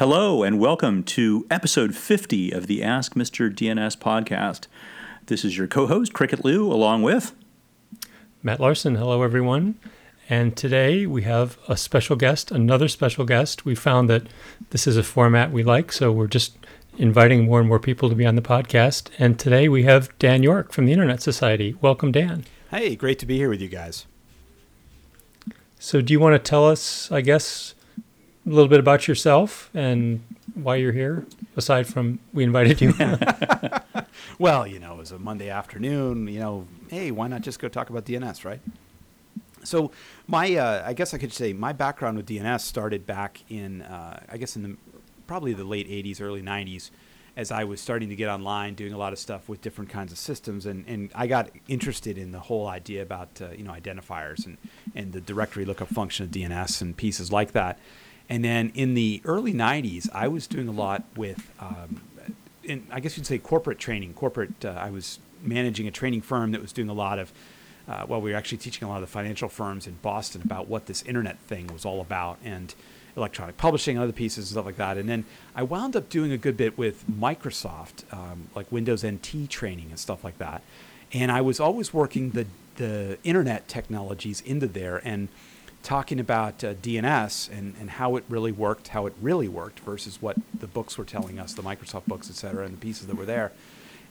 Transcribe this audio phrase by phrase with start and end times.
[0.00, 3.54] Hello, and welcome to episode 50 of the Ask Mr.
[3.54, 4.66] DNS podcast.
[5.26, 7.34] This is your co host, Cricket Liu, along with
[8.42, 8.94] Matt Larson.
[8.94, 9.78] Hello, everyone.
[10.30, 13.66] And today we have a special guest, another special guest.
[13.66, 14.22] We found that
[14.70, 16.56] this is a format we like, so we're just
[16.96, 19.10] inviting more and more people to be on the podcast.
[19.18, 21.76] And today we have Dan York from the Internet Society.
[21.82, 22.46] Welcome, Dan.
[22.70, 24.06] Hey, great to be here with you guys.
[25.78, 27.74] So, do you want to tell us, I guess,
[28.50, 30.22] a little bit about yourself and
[30.54, 31.24] why you're here,
[31.56, 32.94] aside from we invited you?
[34.38, 36.26] well, you know, it was a Monday afternoon.
[36.26, 38.60] You know, hey, why not just go talk about DNS, right?
[39.62, 39.92] So,
[40.26, 44.20] my, uh, I guess I could say my background with DNS started back in, uh,
[44.28, 44.76] I guess, in the
[45.26, 46.90] probably the late 80s, early 90s,
[47.36, 50.10] as I was starting to get online, doing a lot of stuff with different kinds
[50.10, 53.70] of systems, and, and I got interested in the whole idea about uh, you know
[53.70, 54.58] identifiers and,
[54.96, 57.78] and the directory lookup function of DNS and pieces like that.
[58.30, 62.00] And then in the early 90s, I was doing a lot with, um,
[62.62, 64.14] in, I guess you'd say corporate training.
[64.14, 67.32] Corporate, uh, I was managing a training firm that was doing a lot of,
[67.88, 70.68] uh, well, we were actually teaching a lot of the financial firms in Boston about
[70.68, 72.38] what this internet thing was all about.
[72.44, 72.72] And
[73.16, 74.96] electronic publishing, and other pieces, and stuff like that.
[74.96, 79.48] And then I wound up doing a good bit with Microsoft, um, like Windows NT
[79.48, 80.62] training and stuff like that.
[81.12, 85.28] And I was always working the the internet technologies into there and
[85.82, 90.20] talking about uh, DNS and, and how it really worked, how it really worked versus
[90.20, 93.16] what the books were telling us, the Microsoft books, et cetera, and the pieces that
[93.16, 93.52] were there.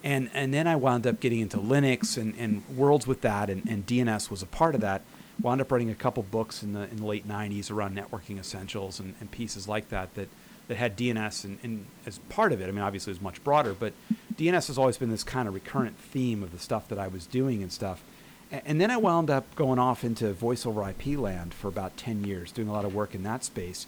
[0.03, 3.67] And, and then I wound up getting into Linux and, and worlds with that, and,
[3.67, 5.02] and DNS was a part of that
[5.42, 9.00] wound up writing a couple books in the in the late 90s around networking essentials
[9.00, 10.28] and, and pieces like that that
[10.67, 12.67] that had DNS and, as part of it.
[12.67, 13.92] I mean, obviously it was much broader, but
[14.36, 17.26] DNS has always been this kind of recurrent theme of the stuff that I was
[17.26, 18.04] doing and stuff.
[18.52, 22.23] And, then I wound up going off into voice over IP land for about 10
[22.23, 23.86] years, doing a lot of work in that space.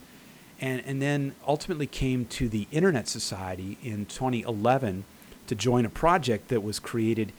[0.60, 5.04] And, and then ultimately came to the Internet Society in 2011
[5.48, 7.32] to join a project that was created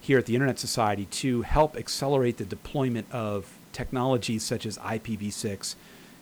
[0.00, 5.74] here at the Internet Society to help accelerate the deployment of technologies such as IPv6,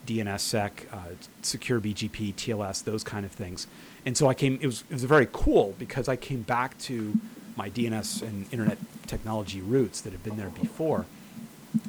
[0.06, 0.96] DNSSEC, uh,
[1.42, 3.68] Secure BGP, TLS, those kind of things.
[4.04, 4.58] And so I came.
[4.60, 7.14] It was it was very cool because I came back to
[7.58, 11.04] my DNS and internet technology roots that had been there before.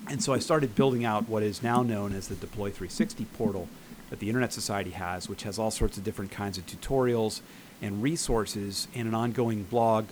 [0.10, 3.70] And so I started building out what is now known as the Deploy 360 portal
[4.10, 7.42] that the Internet Society has, which has all sorts of different kinds of tutorials
[7.82, 10.08] and resources and an ongoing blog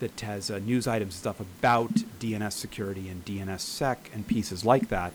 [0.00, 4.88] that has uh, news items and stuff about DNS security and DNSSEC and pieces like
[4.88, 5.12] that.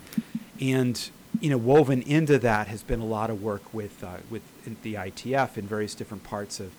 [0.60, 4.42] And you know, woven into that has been a lot of work with uh, with
[4.84, 6.72] the IETF in various different parts of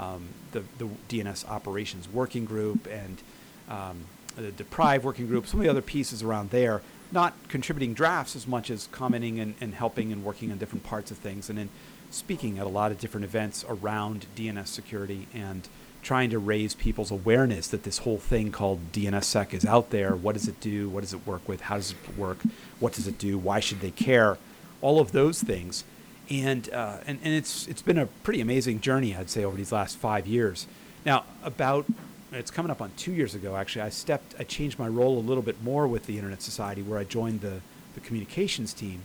[0.00, 3.22] um, the, the DNS operations working group and
[3.68, 4.04] um,
[4.36, 6.80] the DPRIVE working group, some of the other pieces around there,
[7.12, 11.10] not contributing drafts as much as commenting and, and helping and working on different parts
[11.10, 11.68] of things, and then
[12.10, 15.68] speaking at a lot of different events around DNS security and
[16.02, 20.16] trying to raise people's awareness that this whole thing called DNSSEC is out there.
[20.16, 20.88] What does it do?
[20.88, 21.62] What does it work with?
[21.62, 22.38] How does it work?
[22.78, 23.36] What does it do?
[23.36, 24.38] Why should they care?
[24.80, 25.84] All of those things.
[26.30, 29.72] And, uh, and, and it's, it's been a pretty amazing journey, I'd say, over these
[29.72, 30.68] last five years.
[31.04, 31.86] Now, about,
[32.32, 35.20] it's coming up on two years ago, actually, I stepped, I changed my role a
[35.20, 37.60] little bit more with the Internet Society, where I joined the,
[37.94, 39.02] the communications team,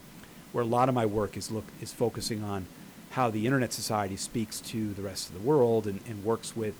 [0.51, 2.67] where a lot of my work is, look, is focusing on
[3.11, 6.75] how the Internet Society speaks to the rest of the world and, and works with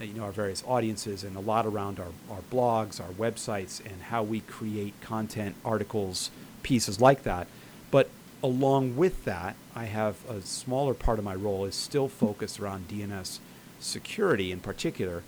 [0.00, 3.84] uh, you know, our various audiences and a lot around our, our blogs, our websites,
[3.84, 6.30] and how we create content, articles,
[6.62, 7.46] pieces like that.
[7.90, 8.08] But
[8.42, 12.88] along with that, I have a smaller part of my role is still focused around
[12.88, 13.38] DNS
[13.78, 15.22] security in particular.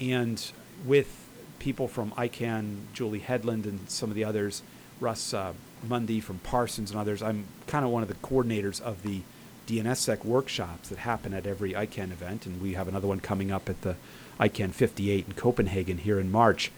[0.00, 0.50] And
[0.84, 4.62] with people from ICANN, Julie Hedlund, and some of the others,
[5.00, 5.54] Russ uh,
[5.86, 9.22] Mundy from Parsons and others, I'm kind of one of the coordinators of the
[9.66, 13.68] DNSSEC workshops that happen at every ICANN event, and we have another one coming up
[13.68, 13.96] at the
[14.40, 16.70] ICANN 58 in Copenhagen here in March.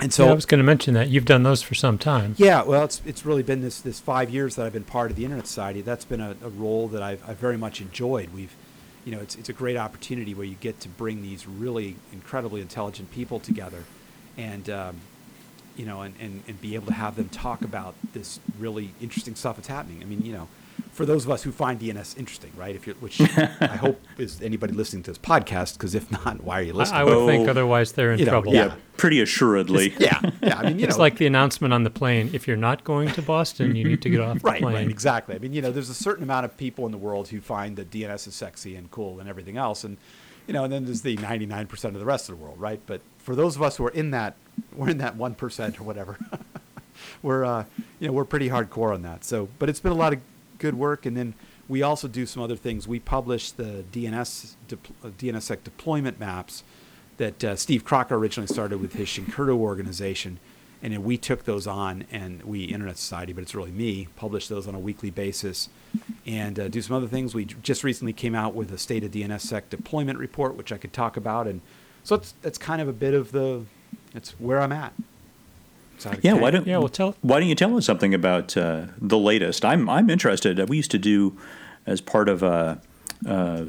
[0.00, 2.34] And so yeah, I was going to mention that you've done those for some time.
[2.36, 5.16] Yeah, well, it's it's really been this this five years that I've been part of
[5.16, 5.80] the Internet Society.
[5.80, 8.30] That's been a, a role that I've, I've very much enjoyed.
[8.34, 8.54] We've,
[9.04, 12.60] you know, it's it's a great opportunity where you get to bring these really incredibly
[12.60, 13.84] intelligent people together,
[14.36, 14.96] and um,
[15.76, 19.34] you know, and, and, and be able to have them talk about this really interesting
[19.34, 20.02] stuff that's happening.
[20.02, 20.48] I mean, you know,
[20.94, 22.74] for those of us who find DNS interesting, right?
[22.74, 23.20] If you're, which
[23.60, 26.98] I hope is anybody listening to this podcast, because if not, why are you listening?
[26.98, 28.54] I, I would oh, think otherwise they're in you know, trouble.
[28.54, 29.88] Yeah, pretty assuredly.
[29.88, 30.56] It's, yeah, yeah.
[30.56, 33.10] I mean, you it's know, like the announcement on the plane: if you're not going
[33.10, 34.74] to Boston, you need to get off the right, plane.
[34.74, 35.34] Right, exactly.
[35.34, 37.76] I mean, you know, there's a certain amount of people in the world who find
[37.76, 39.98] that DNS is sexy and cool and everything else, and
[40.46, 42.80] you know, and then there's the 99% of the rest of the world, right?
[42.86, 44.36] But for those of us who are in that,
[44.72, 46.18] we're in that one percent or whatever.
[47.22, 47.64] we're, uh,
[47.98, 49.24] you know, we're pretty hardcore on that.
[49.24, 50.20] So, but it's been a lot of
[50.64, 51.34] good work, and then
[51.68, 52.88] we also do some other things.
[52.88, 56.64] We publish the DNS de- uh, DNSSEC deployment maps
[57.18, 60.40] that uh, Steve Crocker originally started with his Shinkuro organization,
[60.82, 64.48] and then we took those on, and we Internet Society, but it's really me, publish
[64.48, 65.68] those on a weekly basis,
[66.24, 67.34] and uh, do some other things.
[67.34, 70.94] We just recently came out with a state of DNSSEC deployment report, which I could
[70.94, 71.60] talk about, and
[72.04, 73.66] so it's that's kind of a bit of the,
[74.14, 74.94] it's where I'm at.
[75.98, 78.56] So I- Yeah, why don't Yeah, well, tell- why don't you tell us something about
[78.56, 79.64] uh, the latest?
[79.64, 80.68] I'm I'm interested.
[80.68, 81.36] We used to do
[81.86, 82.80] as part of a,
[83.26, 83.66] a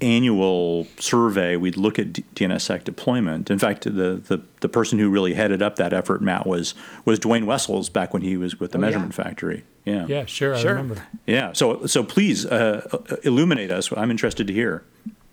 [0.00, 1.56] annual survey.
[1.56, 3.50] We'd look at D- DNSSEC deployment.
[3.50, 3.90] In fact, the,
[4.28, 6.74] the the person who really headed up that effort, Matt, was
[7.04, 8.86] was Duane Wessels back when he was with the Oh, yeah.
[8.86, 9.64] Measurement Factory.
[9.84, 10.72] Yeah, Yeah, sure, I Sure.
[10.74, 11.02] remember.
[11.26, 11.52] yeah.
[11.54, 12.86] So so please uh,
[13.24, 13.90] illuminate us.
[13.96, 14.84] I'm interested to hear.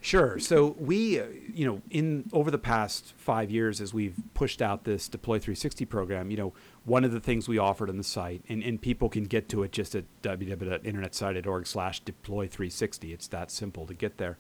[0.06, 0.38] Sure.
[0.38, 4.84] So we, uh, you know, in over the past five years, as we've pushed out
[4.84, 6.54] this Deploy 360 program, you know,
[6.84, 9.63] one of the things we offered on the site, and, and people can get to
[9.63, 13.13] it just at www.internetsociety.org slash deploy 360.
[13.13, 14.38] It's that simple to get there.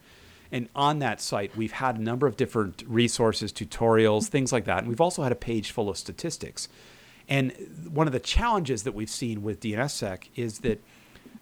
[0.51, 4.77] And on that site, we've had a number of different resources, tutorials, things like that.
[4.77, 6.69] And we've also had a page full of statistics.
[7.27, 10.83] And one of the challenges that we've seen with DNSSEC is that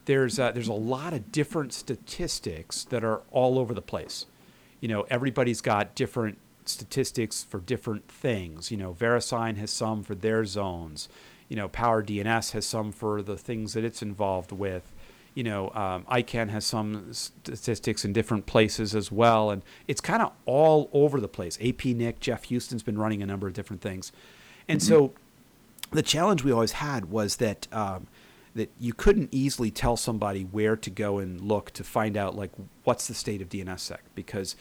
[0.05, 4.25] there's uh, there's a lot of different statistics that are all over the place.
[4.79, 8.71] You know, everybody's got different statistics for different things.
[8.71, 11.09] You know, VeriSign has some for their zones.
[11.49, 14.91] You know, Power DNS has some for the things that it's involved with.
[15.35, 20.21] You know, um, ICANN has some statistics in different places as well, and it's kind
[20.21, 21.57] of all over the place.
[21.63, 24.11] AP Nick, Geoff Huston's been running a number of different things,
[24.67, 25.13] and so
[25.89, 28.07] the challenge we always had was that um,
[28.55, 32.51] that you couldn't easily tell somebody where to go and look to find out like
[32.83, 34.55] what's the state of DNSSEC because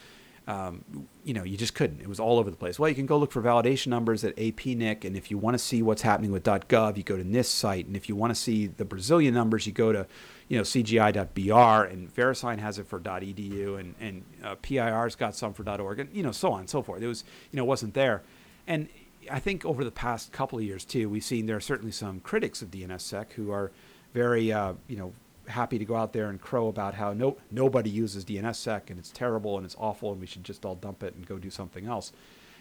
[0.49, 2.01] um, you know you just couldn't.
[2.01, 2.79] It was all over the place.
[2.79, 5.59] Well, you can go look for validation numbers at APNIC, and if you want to
[5.59, 8.35] see what's happening with .gov, you go to NIST site, and if you want to
[8.35, 10.07] see the Brazilian numbers, you go to
[10.49, 15.55] you know CGI.br, and VeriSign has it for .edu, and and uh, PIR's got some
[15.55, 17.03] for .org, and you know so on and so forth.
[17.03, 17.23] It was
[17.53, 18.23] you know wasn't there,
[18.67, 18.89] and
[19.31, 22.21] I think over the past couple of years too, we've seen there are certainly some
[22.21, 23.71] critics of DNSSEC who are
[24.15, 25.13] very, uh, you know,
[25.49, 29.11] happy to go out there and crow about how no nobody uses DNSSEC and it's
[29.11, 31.87] terrible and it's awful and we should just all dump it and go do something
[31.87, 32.13] else.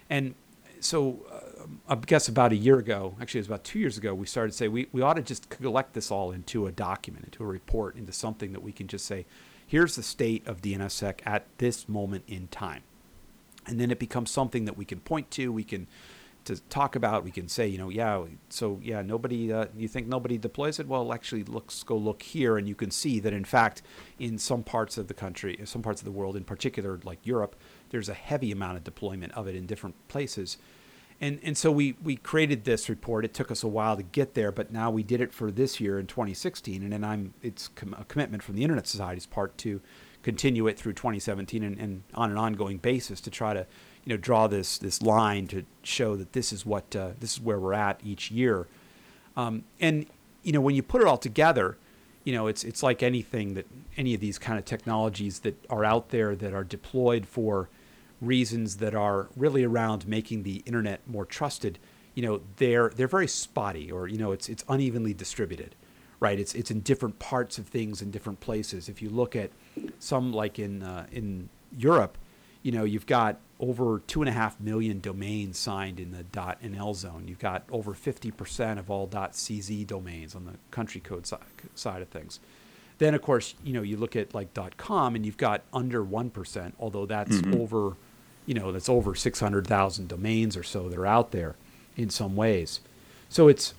[0.09, 0.33] And
[0.79, 4.13] so uh, I guess about a year ago, actually it was about two years ago,
[4.13, 7.25] we started to say we, we ought to just collect this all into a document,
[7.25, 9.25] into a report, into something that we can just say,
[9.67, 12.81] here's the state of DNSSEC at this moment in time.
[13.67, 15.87] And then it becomes something that we can point to, we can
[16.45, 17.23] to talk about.
[17.23, 19.51] We can say, you know, yeah, so yeah, nobody.
[19.51, 20.87] Uh, you think nobody deploys it?
[20.87, 23.81] Well, actually, let's go look here, and you can see that in fact,
[24.19, 27.25] in some parts of the country, in some parts of the world, in particular, like
[27.25, 27.55] Europe,
[27.89, 30.57] there's a heavy amount of deployment of it in different places.
[31.19, 33.25] And and so we we created this report.
[33.25, 35.79] It took us a while to get there, but now we did it for this
[35.79, 39.57] year in 2016, and then I'm it's com- a commitment from the Internet Society's part
[39.59, 39.81] to
[40.23, 43.65] continue it through 2017 and, and on an ongoing basis to try to
[44.05, 47.41] you know draw this this line to show that this is what uh, this is
[47.41, 48.67] where we're at each year.
[49.37, 50.05] Um, and
[50.43, 51.77] you know when you put it all together
[52.23, 53.65] you know it's it's like anything that
[53.97, 57.69] any of these kind of technologies that are out there that are deployed for
[58.19, 61.79] reasons that are really around making the internet more trusted
[62.13, 65.75] you know they're they're very spotty or you know it's it's unevenly distributed
[66.21, 66.39] right?
[66.39, 68.87] It's it's in different parts of things in different places.
[68.87, 69.51] If you look at
[69.99, 72.17] some like in uh, in Europe
[72.63, 76.95] you know, you've got over two and a half million domains signed in the .nl
[76.95, 77.25] zone.
[77.27, 81.35] You've got over 50% of all .cz domains on the country code si-
[81.75, 82.39] side of things.
[82.97, 86.73] Then, of course, you know, you look at like .com and you've got under 1%,
[86.79, 87.61] although that's mm-hmm.
[87.61, 87.95] over,
[88.45, 91.55] you know, that's over 600,000 domains or so that are out there
[91.97, 92.79] in some ways.
[93.29, 93.73] So it's,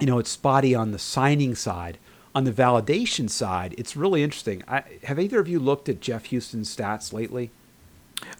[0.00, 1.98] you know, it's spotty on the signing side.
[2.34, 4.62] On the validation side, it's really interesting.
[4.66, 7.50] I, have either of you looked at Geoff Huston's stats lately?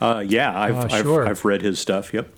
[0.01, 1.09] Uh, yeah, I've, Uh, I've.
[1.09, 2.13] I've read his stuff.
[2.13, 2.29] Yep.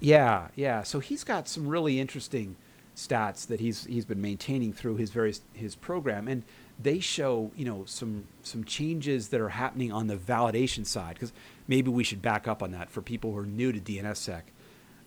[0.00, 0.82] Yeah, yeah.
[0.82, 2.56] So he's got some really interesting
[2.96, 6.42] stats that he's he's been maintaining through his various his program, and
[6.82, 11.14] they show you know some some changes that are happening on the validation side.
[11.14, 11.32] Because
[11.68, 14.42] maybe we should back up on that for people who are new to DNSSEC.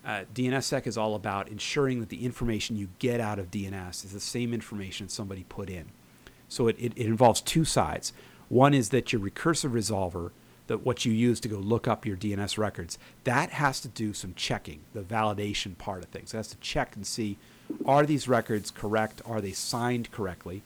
[0.05, 4.11] Uh, DNSSEC is all about ensuring that the information you get out of DNS is
[4.11, 5.85] the same information somebody put in.
[6.49, 8.11] So it, it, it involves two sides.
[8.49, 10.31] One is that your recursive resolver,
[10.67, 14.13] that what you use to go look up your DNS records, that has to do
[14.13, 16.33] some checking, the validation part of things.
[16.33, 17.37] It has to check and see
[17.85, 19.21] are these records correct?
[19.25, 20.61] Are they signed correctly?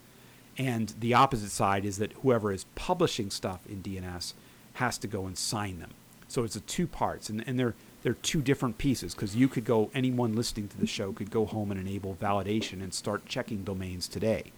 [0.58, 4.34] And the opposite side is that whoever is publishing stuff in DNS
[4.74, 5.92] has to go and sign them.
[6.28, 9.66] So it's a two parts, and, and they're they're two different pieces because you could
[9.66, 13.64] go anyone listening to the show could go home and enable validation and start checking
[13.64, 14.52] domains today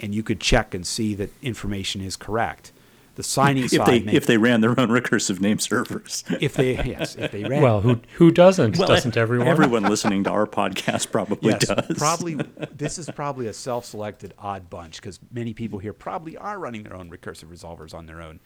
[0.00, 2.72] and you could check and see that information is correct.
[3.20, 6.24] The signing if side, they may- if they ran their own recursive name servers.
[6.40, 8.76] if they yes, if they ran Well, who who doesn't?
[8.76, 9.46] doesn't everyone?
[9.46, 11.98] Everyone listening to our podcast probably yes, does.
[11.98, 12.34] probably
[12.74, 16.96] this is probably a self-selected odd bunch because many people here probably are running their
[16.96, 18.40] own recursive resolvers on their own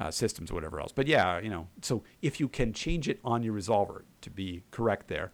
[0.00, 0.90] uh, systems or whatever else.
[0.92, 4.62] But yeah, you know, so if you can change it on your resolver to be
[4.72, 5.30] correct there,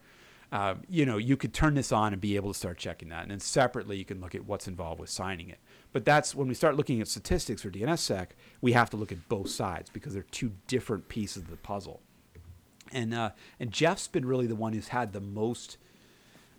[0.52, 3.22] uh, you know, you could turn this on and be able to start checking that.
[3.22, 5.58] And then separately, you can look at what's involved with signing it.
[5.94, 9.28] But that's when we start looking at statistics for DNSSEC, we have to look at
[9.28, 12.00] both sides because they're two different pieces of the puzzle.
[12.92, 15.78] And uh, and Geoff's been really the one who's had the most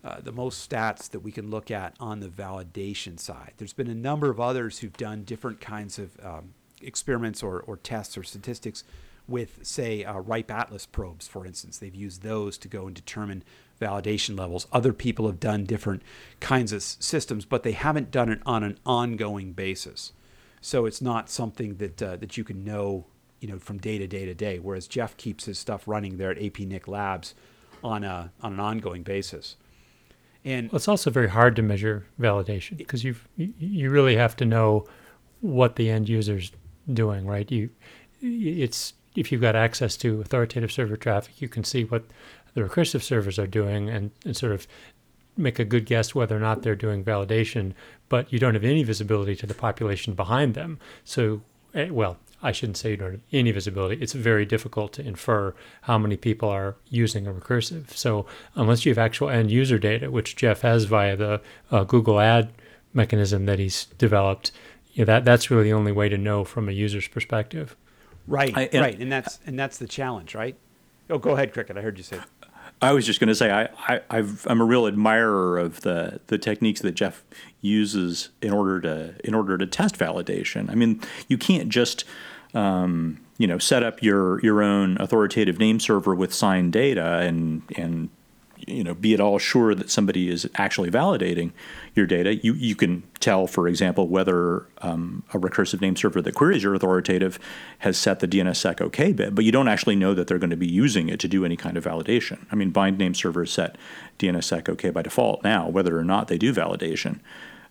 [0.02, 3.52] uh, the most stats that we can look at on the validation side.
[3.58, 7.76] There's been a number of others who've done different kinds of um, experiments or, or
[7.76, 8.84] tests or statistics
[9.28, 11.78] with, say, uh, RIPE Atlas probes, for instance.
[11.78, 13.42] They've used those to go and determine
[13.80, 14.66] validation levels.
[14.72, 16.02] Other people have done different
[16.40, 20.12] kinds of systems, but they haven't done it on an ongoing basis.
[20.60, 23.06] So it's not something that uh, that you can know,
[23.40, 24.58] you know, from day to day to day.
[24.58, 27.34] Whereas Geoff keeps his stuff running there at APNIC Labs
[27.84, 29.56] on a on an ongoing basis.
[30.44, 34.44] And Well, it's also very hard to measure validation because you you really have to
[34.44, 34.86] know
[35.40, 36.52] what the end user's
[36.92, 37.50] doing, right?
[37.50, 37.70] You
[38.20, 42.04] it's if you've got access to authoritative server traffic, you can see what
[42.56, 44.66] the recursive servers are doing and, and sort of
[45.36, 47.74] make a good guess whether or not they're doing validation,
[48.08, 50.78] but you don't have any visibility to the population behind them.
[51.04, 51.42] So,
[51.74, 54.00] eh, well, I shouldn't say you don't have any visibility.
[54.02, 57.90] It's very difficult to infer how many people are using a recursive.
[57.90, 62.18] So, unless you have actual end user data, which Geoff has via the uh, Google
[62.20, 62.52] Ad
[62.94, 64.50] mechanism that he's developed,
[64.94, 67.76] you know, that that's really the only way to know from a user's perspective.
[68.26, 70.56] Right, I- and- right, and that's and that's the challenge, right?
[71.10, 71.76] Oh, go ahead, Cricket.
[71.76, 72.18] I heard you say.
[72.82, 76.38] I was just going to say I, I I'm a real admirer of the the
[76.38, 77.24] techniques that Geoff
[77.60, 80.70] uses in order to in order to test validation.
[80.70, 82.04] I mean, you can't just
[82.54, 87.62] um, you know set up your your own authoritative name server with signed data and
[87.76, 88.10] and
[88.66, 91.52] you know be at all sure that somebody is actually validating
[91.94, 92.36] your data.
[92.36, 96.74] You you can tell, for example, whether um, a recursive name server that queries your
[96.74, 97.38] authoritative
[97.80, 100.56] has set the DNSSEC OK bit, but you don't actually know that they're going to
[100.56, 102.46] be using it to do any kind of validation.
[102.50, 103.76] I mean, bind name servers set
[104.18, 107.20] DNSSEC OK by default now, whether or not they do validation.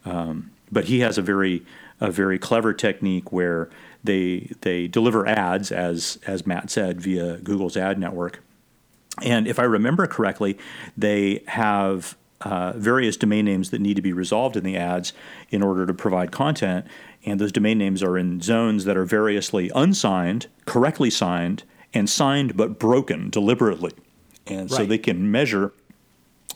[0.03, 1.65] Um, but he has a very
[2.01, 3.69] a very clever technique where
[4.03, 8.41] they they deliver ads as as Matt said via Google's ad network.
[9.21, 10.57] And if I remember correctly,
[10.97, 15.13] they have uh, various domain names that need to be resolved in the ads
[15.49, 16.85] in order to provide content.
[17.25, 22.55] And those domain names are in zones that are variously unsigned, correctly signed, and signed
[22.57, 23.93] but broken deliberately.
[24.47, 25.73] And so they can measure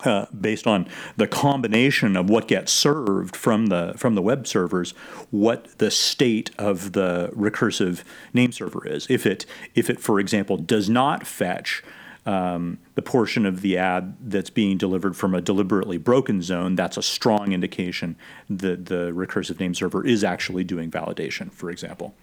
[0.06, 0.88] uh, based on
[1.18, 4.92] the combination of what gets served from the from the web servers,
[5.32, 9.08] what the state of the recursive name server is.
[9.10, 11.84] If it if it, for example, does not fetch
[12.30, 16.96] um, the portion of the ad that's being delivered from a deliberately broken zone, that's
[16.96, 18.16] a strong indication
[18.48, 22.14] that the recursive name server is actually doing validation, for example.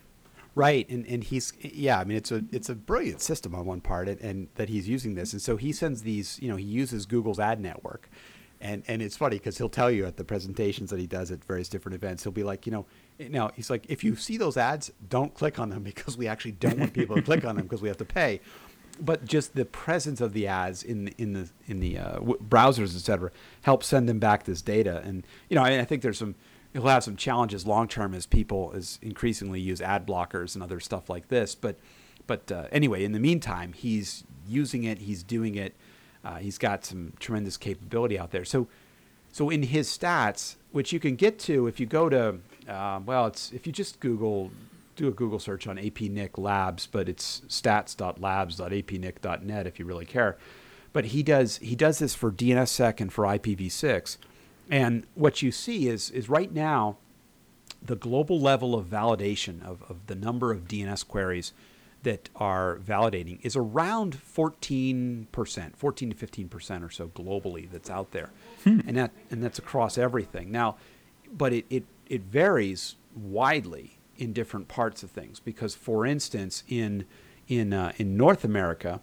[0.55, 1.99] Right, and and he's yeah.
[1.99, 4.89] I mean, it's a it's a brilliant system on one part, and, and that he's
[4.89, 6.39] using this, and so he sends these.
[6.41, 8.09] You know, he uses Google's ad network,
[8.61, 11.45] and and it's funny because he'll tell you at the presentations that he does at
[11.45, 12.87] various different events, he'll be like, you know,
[13.29, 16.53] now he's like, if you see those ads, don't click on them because we actually
[16.53, 18.41] don't want people to click on them because we have to pay.
[18.99, 22.97] But just the presence of the ads in in the in the uh, w- browsers,
[22.97, 23.31] et cetera,
[23.63, 26.35] helps send them back this data, and you know, I, I think there's some
[26.73, 30.81] he'll have some challenges long term as people as increasingly use ad blockers and other
[30.81, 31.55] stuff like this.
[31.55, 31.77] But
[32.27, 34.99] but uh, anyway, in the meantime, he's using it.
[34.99, 35.75] He's doing it.
[36.25, 38.45] Uh, he's got some tremendous capability out there.
[38.45, 38.69] So
[39.33, 42.39] so in his stats, which you can get to if you go to
[42.69, 44.51] uh, well, it's if you just Google
[44.97, 50.37] do a Google search on APNIC Labs, but it's stats.labs.apnic.net if you really care.
[50.93, 54.17] But he does he does this for DNSSEC and for IPv6.
[54.71, 56.97] And what you see is is right now
[57.83, 61.53] the global level of validation of, of the number of DNS queries
[62.03, 68.31] that are validating is around 14%, 14 to 15% or so globally that's out there.
[68.65, 68.81] Hmm.
[68.87, 70.51] And that and that's across everything.
[70.51, 70.77] Now,
[71.31, 77.05] but it, it, it varies widely in different parts of things because for instance in
[77.49, 79.01] in uh, in North America,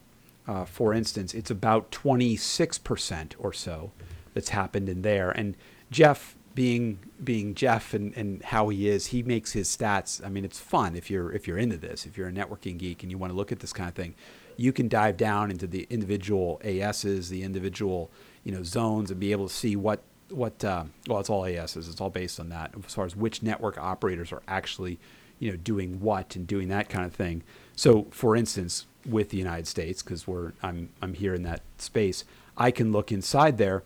[0.48, 3.91] uh, for instance, it's about 26% or so
[4.34, 5.32] that's happened in there.
[5.32, 5.55] And
[5.91, 10.24] Geoff, being being Geoff and, and how he is, he makes his stats.
[10.25, 13.03] I mean, it's fun if you're if you're into this, if you're a networking geek
[13.03, 14.15] and you want to look at this kind of thing,
[14.58, 18.12] you can dive down into the individual ASs, the individual
[18.43, 20.03] you know zones, and be able to see what
[20.34, 21.88] what uh, well, it's all ASs.
[21.88, 25.00] It's all based on that as far as which network operators are actually,
[25.40, 27.44] you know, doing what and doing that kind of thing.
[27.75, 32.25] So, for instance, with the United States, because we're I'm I'm here in that space,
[32.58, 33.84] I can look inside there,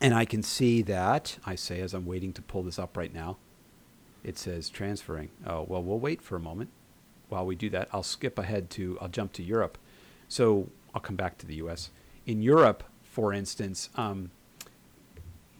[0.00, 3.12] and I can see that I say as I'm waiting to pull this up right
[3.12, 3.38] now,
[4.22, 5.30] it says transferring.
[5.46, 6.70] Oh well, we'll wait for a moment.
[7.28, 9.78] While we do that, I'll skip ahead to I'll jump to Europe.
[10.28, 11.90] So I'll come back to the U.S.
[12.26, 13.88] In Europe, for instance.
[13.96, 14.30] Um,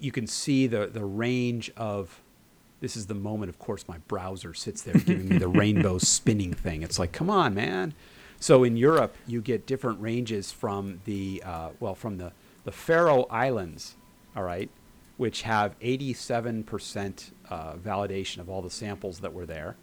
[0.03, 2.21] you can see the, the range of
[2.81, 6.53] this is the moment of course my browser sits there giving me the rainbow spinning
[6.53, 6.83] thing.
[6.83, 7.95] It's like come on man.
[8.41, 12.33] So in europe you get different ranges from the uh, well from the,
[12.65, 13.95] the faroe islands
[14.37, 14.69] all right
[15.19, 19.77] which have 87% uh, validation of all the samples that were there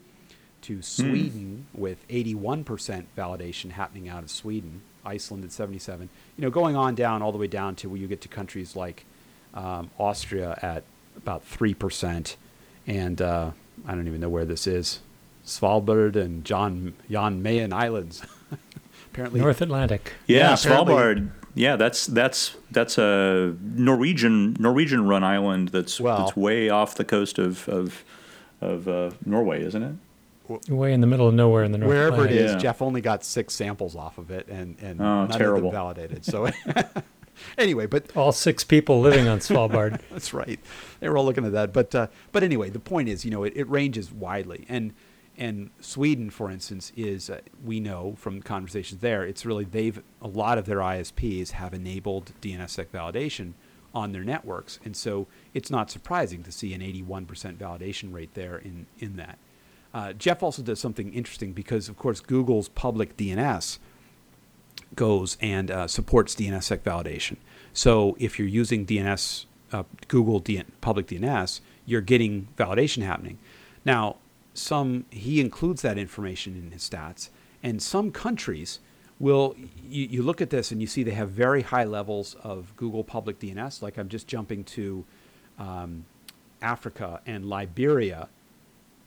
[0.64, 1.80] to sweden mm.
[1.80, 7.22] with 81% validation happening out of sweden iceland at 77 you know going on down
[7.22, 9.06] all the way down to where you get to countries like
[9.54, 10.84] um, Austria at
[11.18, 12.36] about 3%,
[12.88, 13.52] and uh,
[13.86, 15.00] I don't even know where this is.
[15.46, 18.22] Svalbard and John Jan Mayen Islands.
[19.12, 20.14] apparently North Atlantic.
[20.28, 21.32] Yeah, yeah Svalbard.
[21.56, 27.04] Yeah, that's that's that's a Norwegian Norwegian run island that's well, that's way off the
[27.04, 28.04] coast of of,
[28.62, 29.96] of uh, Norway, isn't it?
[30.70, 32.36] Way in the middle of nowhere in the North Wherever Atlantic.
[32.36, 32.58] it is, yeah.
[32.58, 35.70] Geoff only got six samples off of it, and and oh, none terrible.
[35.70, 36.26] of them validated.
[36.26, 36.50] So
[37.58, 40.02] anyway, but all six people living on Svalbard.
[40.12, 40.60] that's right.
[41.00, 41.74] They were all looking at that.
[41.74, 44.94] But uh, but anyway, the point is, you know, it, it ranges widely, and
[45.38, 50.28] and Sweden, for instance, is uh, we know from conversations there, it's really they've a
[50.28, 53.54] lot of their ISPs have enabled DNSSEC validation
[53.94, 57.26] on their networks, and so it's not surprising to see an 81%
[57.58, 59.40] validation rate there in in that.
[59.94, 63.80] Uh, Geoff also does something interesting because, of course, Google's public DNS
[64.96, 67.38] goes and uh, supports DNSSEC validation.
[67.74, 73.38] So if you're using DNS, uh, Google DN, public DNS, you're getting validation happening.
[73.86, 74.18] Now,
[74.54, 77.30] some he includes that information in his stats,
[77.64, 78.80] and some countries
[79.20, 79.56] will
[79.88, 83.04] you, you look at this and you see they have very high levels of Google
[83.04, 83.82] public DNS.
[83.82, 85.06] Like I'm just jumping to
[85.58, 86.06] um,
[86.62, 88.30] Africa and Liberia.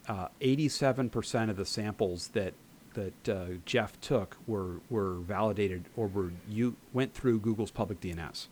[0.05, 2.53] Uh, 87% of the samples that
[2.93, 8.47] that uh, Geoff took were were validated or were you went through Google's public DNS.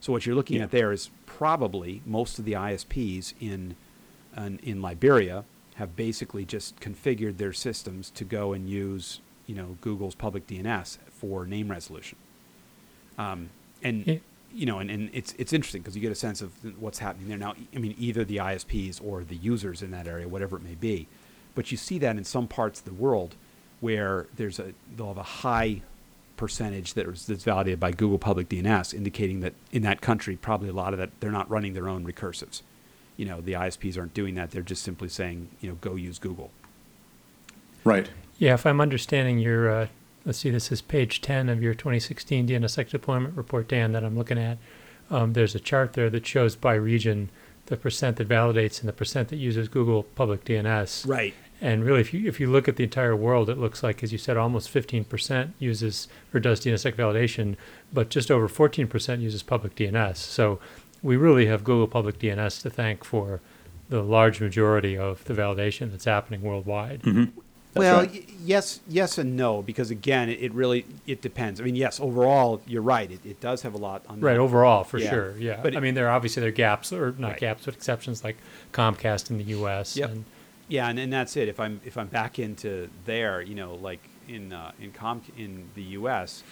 [0.00, 0.64] So what you're looking yeah.
[0.64, 3.76] at there is probably most of the ISPs in,
[4.36, 5.44] in in Liberia
[5.76, 10.98] have basically just configured their systems to go and use you know Google's public DNS
[11.10, 12.18] for name resolution.
[13.18, 13.50] Um,
[13.82, 14.18] and yeah.
[14.52, 17.28] you know, and, and it's it's interesting because you get a sense of what's happening
[17.28, 17.54] there now.
[17.74, 21.06] I mean, either the ISPs or the users in that area, whatever it may be,
[21.54, 23.36] but you see that in some parts of the world
[23.84, 25.82] where there's a they'll have a high
[26.38, 30.70] percentage that is, that's validated by Google Public DNS, indicating that in that country, probably
[30.70, 32.62] a lot of that they're not running their own recursives.
[33.18, 36.18] You know, the ISPs aren't doing that; they're just simply saying, you know, go use
[36.18, 36.50] Google.
[37.84, 38.08] Right.
[38.38, 39.86] Yeah, if I'm understanding your, uh,
[40.24, 44.16] let's see, this is page 10 of your 2016 DNSSEC deployment report, Dan, that I'm
[44.16, 44.56] looking at.
[45.10, 47.28] Um, there's a chart there that shows by region
[47.66, 51.06] the percent that validates and the percent that uses Google Public DNS.
[51.06, 51.34] Right.
[51.60, 54.12] And really, if you if you look at the entire world, it looks like, as
[54.12, 57.56] you said, almost 15% uses or does DNSSEC validation,
[57.92, 60.16] but just over 14% uses public DNS.
[60.16, 60.58] So
[61.02, 63.40] we really have Google Public DNS to thank for
[63.88, 67.02] the large majority of the validation that's happening worldwide.
[67.02, 67.38] Mm-hmm.
[67.74, 68.10] well, right.
[68.10, 71.60] y- yes, yes, and no, because again, it, it, really it depends.
[71.60, 73.10] I mean, yes, overall, you're right.
[73.10, 75.10] It, it does have a lot on right overall for yeah.
[75.10, 75.36] sure.
[75.36, 77.40] Yeah, but I mean, there are obviously there are gaps or not right.
[77.40, 78.38] gaps, but exceptions like
[78.72, 79.96] Comcast in the U.S.
[79.96, 80.10] Yep.
[80.10, 80.24] And,
[80.68, 81.48] yeah, and, and that's it.
[81.48, 85.68] If I'm if I'm back into there, you know, like in uh, in Com in
[85.74, 86.42] the U.S.,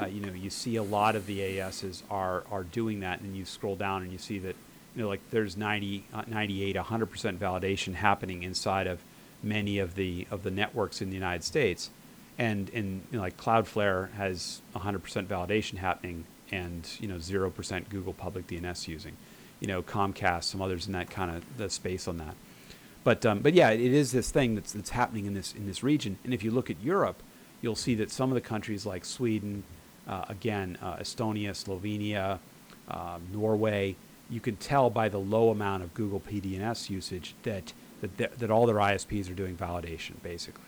[0.00, 3.36] uh, you know, you see a lot of the ASs are are doing that, and
[3.36, 4.56] you scroll down and you see that,
[4.96, 9.00] you know, like there's 90, uh, 98, 100 percent validation happening inside of
[9.42, 11.90] many of the of the networks in the United States,
[12.38, 17.50] and in you know, like Cloudflare has 100 percent validation happening, and you know, zero
[17.50, 19.16] percent Google Public DNS using,
[19.60, 22.34] you know, Comcast, some others in that kind of the space on that.
[23.02, 25.82] But um, but yeah, it is this thing that's that's happening in this in this
[25.82, 26.18] region.
[26.24, 27.22] And if you look at Europe,
[27.62, 29.64] you'll see that some of the countries like Sweden,
[30.06, 32.38] uh, again uh, Estonia, Slovenia,
[32.88, 33.96] uh, Norway,
[34.28, 38.66] you can tell by the low amount of Google PDNS usage that that that all
[38.66, 40.64] their ISPs are doing validation basically.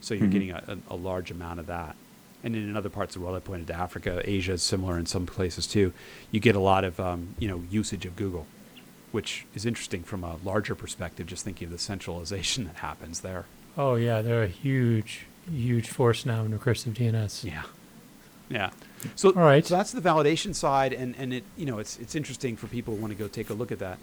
[0.00, 0.32] So you're mm-hmm.
[0.32, 1.96] getting a, a, a large amount of that.
[2.44, 5.06] And in other parts of the world, I pointed to Africa, Asia is similar in
[5.06, 5.92] some places too.
[6.30, 8.46] You get a lot of um, you know usage of Google
[9.12, 13.44] which is interesting from a larger perspective, just thinking of the centralization that happens there.
[13.78, 17.44] Oh, yeah, they're a huge, huge force now in recursive DNS.
[17.44, 17.62] Yeah.
[18.48, 18.70] Yeah.
[19.16, 19.64] So, All right.
[19.66, 22.94] so that's the validation side, and, and it you know it's it's interesting for people
[22.94, 23.98] who want to go take a look at that,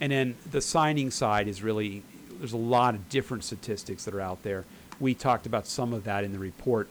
[0.00, 2.02] and then the signing side is really
[2.38, 4.64] there's a lot of different statistics that are out there.
[5.00, 6.88] We talked about some of that in the report.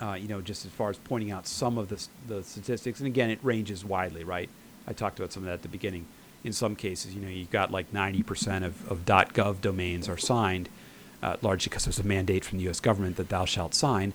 [0.00, 3.06] Uh, you know, just as far as pointing out some of the the statistics, and
[3.08, 4.48] again, it ranges widely, right?
[4.86, 6.06] I talked about some of that at the beginning.
[6.44, 10.68] In some cases, you know, you've got like 90% of, of .gov domains are signed,
[11.22, 12.80] uh, largely because there's a mandate from the U.S.
[12.80, 14.12] government that thou shalt sign.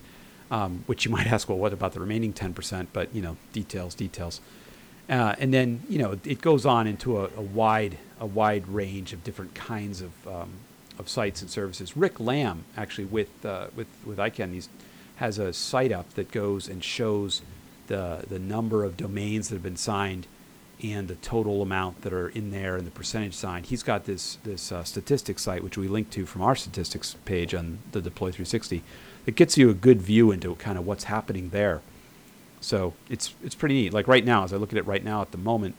[0.52, 2.88] Um, which you might ask, well, what about the remaining 10%?
[2.94, 4.42] But you know, details, details.
[5.10, 9.14] Uh, and then you know, it goes on into a, a wide a wide range
[9.14, 10.50] of different kinds of um,
[11.00, 11.98] of sites and services.
[11.98, 14.70] Rick Lamb actually with uh, with with ICANN he's,
[15.16, 17.42] has a site up that goes and shows
[17.88, 20.28] the the number of domains that have been signed
[20.84, 23.64] and the total amount that are in there and the percentage sign.
[23.64, 27.54] He's got this this uh, statistics site which we link to from our statistics page
[27.54, 28.84] on the Deploy 360.
[29.26, 31.82] It gets you a good view into kind of what's happening there.
[32.62, 33.94] So it's it's pretty neat.
[33.94, 35.76] Like right now, as I look at it right now at the moment,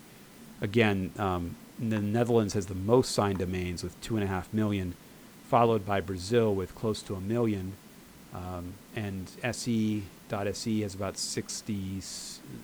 [0.60, 4.94] again, um, the Netherlands has the most signed domains with two and a half million,
[5.48, 7.72] followed by Brazil with close to a million,
[8.34, 12.02] um, and SE.se has about 60,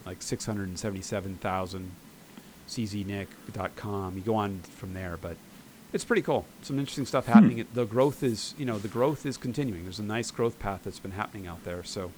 [0.05, 1.90] like 677,000
[2.68, 4.16] cznick.com.
[4.16, 5.37] You go on from there, but
[5.92, 6.44] it's pretty cool.
[6.62, 7.59] Some interesting stuff happening.
[7.59, 9.85] It- The growth is, you know, the growth is continuing.
[9.85, 11.83] There's a nice growth path that's been happening out there.
[11.85, 12.11] So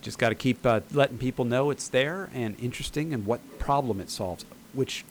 [0.00, 4.00] just got to keep uh, letting people know it's there and interesting and what problem
[4.00, 5.04] it solves, which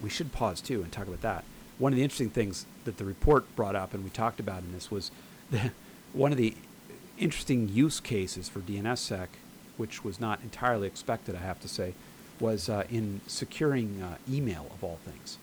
[0.00, 1.44] we should pause too and talk about that.
[1.78, 4.72] One of the interesting things that the report brought up and we talked about in
[4.72, 5.10] this was
[5.50, 5.70] the,
[6.12, 6.54] one of the
[7.18, 9.28] interesting use cases for DNSSEC,
[9.76, 11.94] which was not entirely expected, I have to say,
[12.42, 15.38] was uh, in securing uh, email of all things.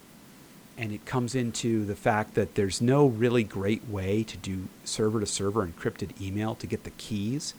[0.78, 5.20] And it comes into the fact that there's no really great way to do server
[5.20, 7.54] to server encrypted email to get the keys.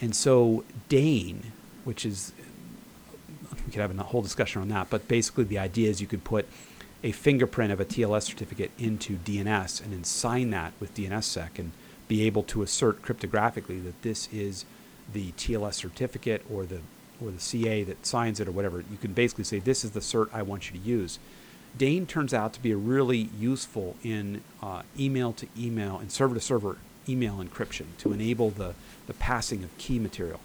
[0.00, 1.52] And so DANE,
[1.84, 2.32] which is,
[3.66, 6.24] we could have a whole discussion on that, but basically the idea is you could
[6.24, 6.46] put
[7.04, 11.72] a fingerprint of a TLS certificate into DNS and then sign that with DNSSEC and
[12.06, 14.64] be able to assert cryptographically that this is
[15.12, 16.80] the TLS certificate or the
[17.26, 18.78] or the CA that signs it or whatever.
[18.78, 21.18] You can basically say this is the cert I want you to use.
[21.76, 26.34] DANE turns out to be a really useful in uh, email to email and server
[26.34, 26.76] to server
[27.08, 28.74] email encryption to enable the,
[29.06, 30.40] the passing of key material.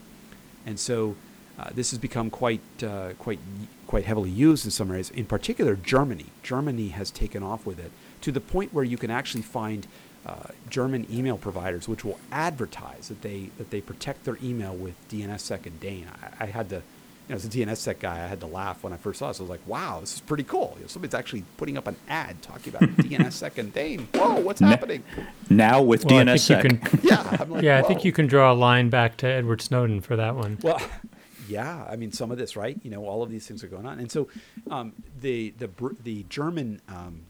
[0.66, 1.16] And so
[1.60, 3.40] uh, this has become quite, uh, quite,
[3.88, 5.10] quite heavily used in some areas.
[5.10, 6.28] In particular, Germany.
[6.44, 9.88] Germany has taken off with it to the point where you can actually find
[10.28, 14.96] uh, German email providers which will advertise that they that they protect their email with
[15.10, 16.08] DNSSEC and DANE.
[16.40, 16.82] I, I had to, you
[17.30, 19.40] know, as a DNSSEC guy, I had to laugh when I first saw this.
[19.40, 21.96] I was like, "Wow, this is pretty cool." You know, somebody's actually putting up an
[22.10, 24.08] ad talking about DNSSEC and DANE.
[24.14, 25.04] Whoa, what's happening?
[25.50, 26.62] Now with Well, I DNSSEC.
[26.62, 27.00] think you can.
[27.04, 30.02] Yeah, I'm like, yeah, I think you can draw a line back to Edward Snowden
[30.02, 30.58] for that one.
[30.62, 30.82] Well,
[31.48, 32.78] yeah, I mean, some of this, right?
[32.84, 34.28] You know, all of these things are going on, and so
[34.70, 37.22] um, the the Br- the German, um,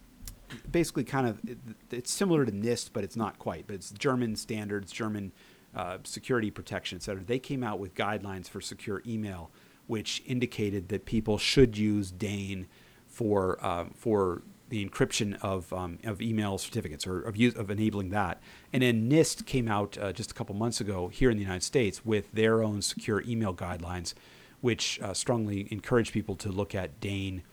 [0.71, 1.57] basically, kind of, it,
[1.91, 3.67] it's similar to NIST, but it's not quite.
[3.67, 5.31] But it's German standards, German
[5.75, 7.23] uh, security protection, et cetera.
[7.23, 9.51] They came out with guidelines for secure email,
[9.87, 12.67] which indicated that people should use DANE
[13.07, 18.09] for um, for the encryption of um, of email certificates or of use, of enabling
[18.09, 18.41] that.
[18.73, 21.63] And then NIST came out uh, just a couple months ago here in the United
[21.63, 24.13] States with their own secure email guidelines,
[24.59, 27.43] which uh, strongly encourage people to look at DANE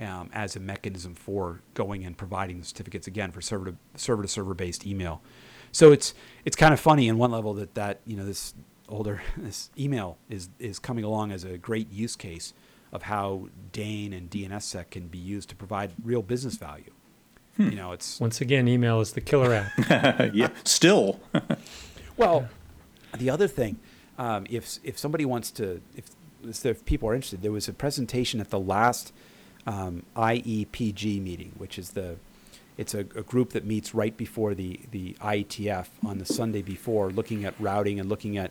[0.00, 4.22] um, as a mechanism for going and providing the certificates again for server to server
[4.22, 5.22] to server based email.
[5.72, 8.54] So it's it's kind of funny in one level that that you know this
[8.88, 12.52] older this email is is coming along as a great use case
[12.92, 16.92] of how DANE and DNSSEC can be used to provide real business value.
[17.58, 20.34] You know, it's Once again, email is the killer app.
[20.34, 21.20] yeah, still.
[22.16, 22.48] Well,
[23.18, 23.78] the other thing,
[24.18, 26.10] um, if if somebody wants to, if
[26.64, 29.12] if people are interested, there was a presentation at the last
[29.66, 32.16] um, IEPG meeting, which is the
[32.76, 37.10] it's a, a group that meets right before the the IETF on the Sunday before,
[37.10, 38.50] looking at routing and looking at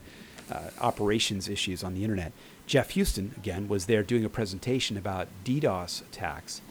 [0.52, 2.32] uh, operations issues on the internet.
[2.66, 6.62] Geoff Huston again was there doing a presentation about DDoS attacks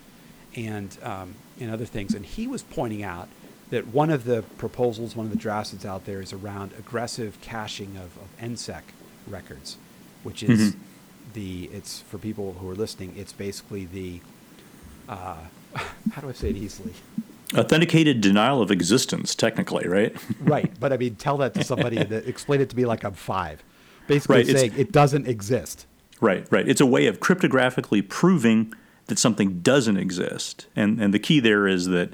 [0.56, 3.28] and um, and other things, and he was pointing out
[3.70, 7.38] that one of the proposals, one of the drafts that's out there, is around aggressive
[7.40, 8.82] caching of, of NSEC
[9.26, 9.76] records,
[10.22, 10.78] which is Mhm.
[11.34, 13.14] the it's for people who are listening.
[13.16, 14.20] It's basically the
[15.08, 15.36] uh,
[16.12, 16.92] how do I say it easily?
[17.54, 20.16] Authenticated denial of existence, technically, right?
[20.40, 23.12] right, but I mean, tell that to somebody and explain it to me like I'm
[23.12, 23.62] five.
[24.06, 25.86] Basically, Right, saying it doesn't exist.
[26.20, 26.66] Right, right.
[26.66, 28.72] It's a way of cryptographically proving
[29.06, 30.66] that something doesn't exist.
[30.74, 32.10] And and the key there is that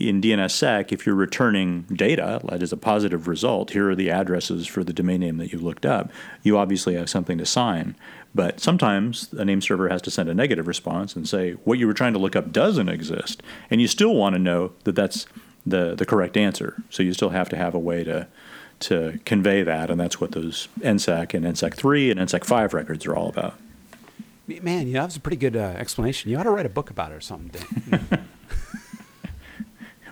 [0.00, 4.66] in DNSSEC, if you're returning data that is a positive result, here are the addresses
[4.66, 6.10] for the domain name that you looked up.
[6.42, 7.96] You obviously have something to sign.
[8.34, 11.86] But sometimes a name server has to send a negative response and say what you
[11.86, 15.26] were trying to look up doesn't exist, and you still want to know that that's
[15.66, 16.80] the the correct answer.
[16.90, 18.28] So you still have to have a way to
[18.80, 23.04] to convey that, and that's what those NSEC and NSEC three and NSEC five records
[23.04, 23.54] are all about.
[24.46, 26.30] Man, you know, that was a pretty good uh, explanation.
[26.30, 27.64] You ought to write a book about it or something.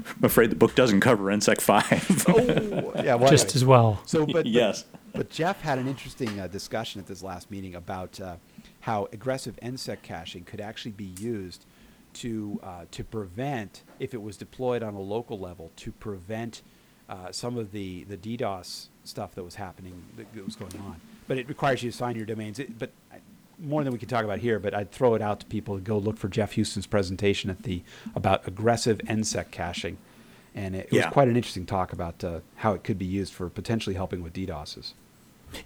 [0.09, 0.17] Dan.
[0.19, 2.25] I'm afraid the book doesn't cover NSEC five.
[2.29, 3.55] oh, yeah, well, Just anyway.
[3.57, 4.03] as well.
[4.07, 4.85] So, but, but- Yes.
[5.15, 8.37] But, Geoff had an interesting uh, discussion at this last meeting about uh,
[8.81, 11.65] how aggressive NSEC caching could actually be used
[12.15, 16.63] to uh, to prevent, if it was deployed on a local level, to prevent
[17.09, 21.01] uh, some of the the DDoS stuff that was happening that, that was going on.
[21.27, 22.59] But it requires you to sign your domains.
[22.59, 23.17] It, but I,
[23.61, 24.59] more than we could talk about here.
[24.59, 27.63] But I'd throw it out to people to go look for Geoff Huston's presentation at
[27.65, 27.83] the
[28.15, 29.99] about aggressive NSEC caching.
[30.55, 31.07] And it, it Yeah.
[31.07, 34.23] was quite an interesting talk about uh, how it could be used for potentially helping
[34.23, 34.93] with DDoSs.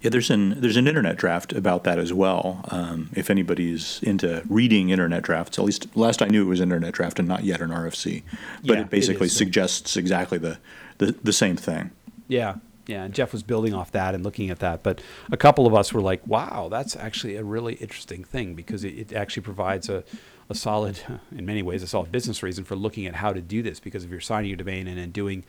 [0.01, 2.63] Yeah, there's an there's an internet draft about that as well.
[2.69, 6.93] Um, if anybody's into reading internet drafts, at least last I knew it was internet
[6.93, 8.23] draft and not yet an RFC.
[8.65, 10.57] But Yeah, it basically it suggests exactly the,
[10.99, 11.91] the the same thing.
[12.29, 12.55] Yeah,
[12.87, 13.03] yeah.
[13.03, 14.83] And Geoff was building off that and looking at that.
[14.83, 18.83] But a couple of us were like, wow, that's actually a really interesting thing because
[18.83, 20.03] it, it actually provides a,
[20.49, 20.99] a solid,
[21.35, 23.79] in many ways, a solid business reason for looking at how to do this.
[23.79, 25.45] Because if you're signing your domain and then doing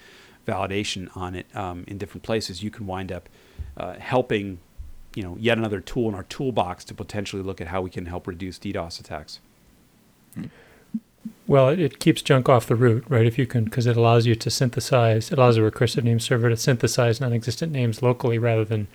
[0.46, 3.28] validation on it um, in different places, you can wind up
[3.76, 4.58] uh, helping,
[5.14, 8.06] you know, yet another tool in our toolbox to potentially look at how we can
[8.06, 9.40] help reduce DDoS attacks.
[11.46, 13.26] Well, it, it keeps junk off the root, right?
[13.26, 16.48] If you can, because it allows you to synthesize, it allows a recursive name server
[16.48, 18.86] to synthesize non existent names locally rather than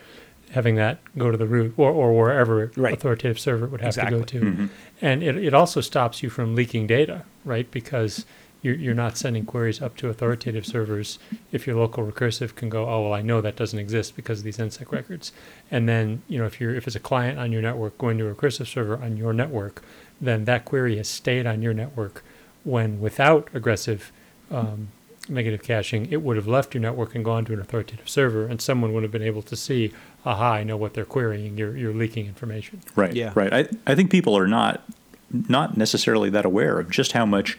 [0.52, 2.94] having that go to the root or, or wherever Right.
[2.94, 4.40] authoritative server would have to go Exactly.
[4.40, 4.46] to.
[4.46, 4.70] Mhm.
[5.00, 7.70] And it, it also stops you from leaking data, right?
[7.70, 8.26] Because
[8.64, 11.20] you're, you're not sending queries up to authoritative servers
[11.52, 14.44] if your local recursive can go, oh, well, I know that doesn't exist because of
[14.44, 15.32] these NSEC records.
[15.70, 18.28] And then, you know, if you're if it's a client on your network going to
[18.28, 19.84] a recursive server on your network,
[20.20, 22.24] then that query has stayed on your network
[22.64, 24.12] when without aggressive
[24.52, 24.90] um,
[25.28, 28.62] negative caching, it would have left your network and gone to an authoritative server, and
[28.62, 29.94] someone would have been able to see,
[30.26, 31.58] aha, I know what they're querying.
[31.58, 32.82] You're, you're leaking information.
[32.96, 33.14] Right.
[33.14, 33.32] Yeah.
[33.36, 33.54] Right.
[33.54, 34.84] I, I think people are not
[35.32, 37.56] not necessarily that aware of just how much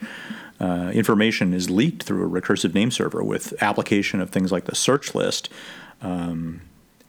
[0.61, 4.75] uh, information is leaked through a recursive name server with application of things like the
[4.75, 5.49] search list
[6.03, 6.61] um,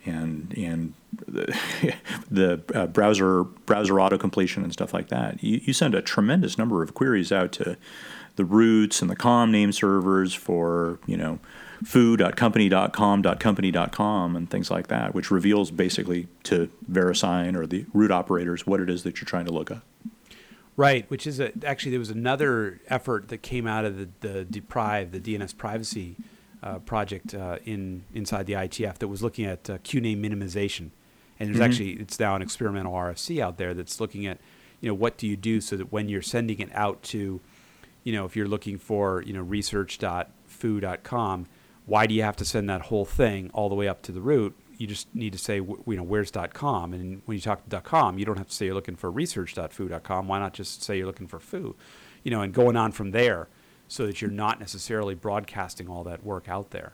[0.06, 0.93] and and
[1.28, 1.95] the,
[2.32, 5.43] the uh, browser browser auto completion and stuff like that.
[5.43, 7.78] You, you send a tremendous number of queries out to
[8.36, 11.39] the roots and the com name servers for you know
[11.84, 18.80] foo.company.com.company.com and things like that, which reveals basically to VeriSign or the root operators what
[18.80, 19.84] it is that you're trying to look up.
[20.78, 24.45] Right, which is a, actually there was another effort that came out of the, the
[24.45, 26.15] DPRIVE, the DNS privacy
[26.63, 30.91] uh, project uh, in inside the IETF that was looking at uh, QNAME minimization,
[31.41, 31.65] and there's Mhm.
[31.65, 34.39] actually it's now an experimental RFC out there that's looking at
[34.80, 37.39] you know what do you do so that when you're sending it out to
[38.04, 41.45] you know if you're looking for you know research.foo.com
[41.86, 44.21] why do you have to send that whole thing all the way up to the
[44.21, 44.56] root?
[44.77, 46.93] You just need to say you know where's .com?
[46.93, 50.27] And when you talk to .com you don't have to say you're looking for research.foo.com
[50.27, 51.75] why not just say you're looking for foo
[52.23, 53.47] you know and going on from there
[53.88, 56.93] so that you're not necessarily broadcasting all that work out there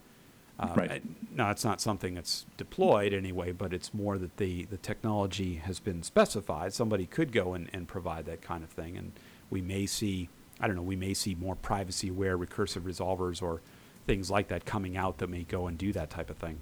[0.59, 1.03] um, Right.
[1.35, 5.79] Now it's not something that's deployed anyway but it's more that the the technology has
[5.79, 9.11] been specified somebody could go and, and provide that kind of thing and
[9.49, 13.61] we may see i don't know we may see more privacy aware recursive resolvers or
[14.07, 16.59] things like that coming out that may go and do that type of thing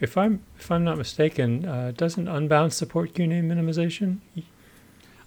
[0.00, 4.18] If I'm if I'm not mistaken, uh, doesn't Unbound support QNAME minimization?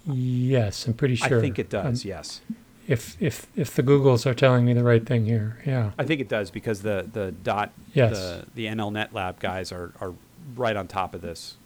[0.06, 1.38] Yes, I'm pretty sure.
[1.38, 2.40] i think it does Um, yes
[2.90, 5.92] if if if the Googles are telling me the right thing here, yeah.
[5.98, 8.12] i think it does because the the dot Yes.
[8.18, 10.12] the, the nlnet lab guys are, are
[10.56, 11.56] right on top of this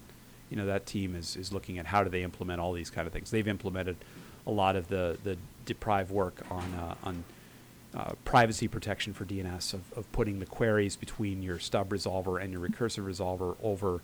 [0.50, 3.06] you know that team is, is looking at how do they implement all these kind
[3.06, 3.96] of things they've implemented
[4.46, 7.24] a lot of the, the DPRIVE work on uh, on
[7.96, 12.52] uh, privacy protection for DNS of, of putting the queries between your stub resolver and
[12.52, 14.00] your recursive resolver over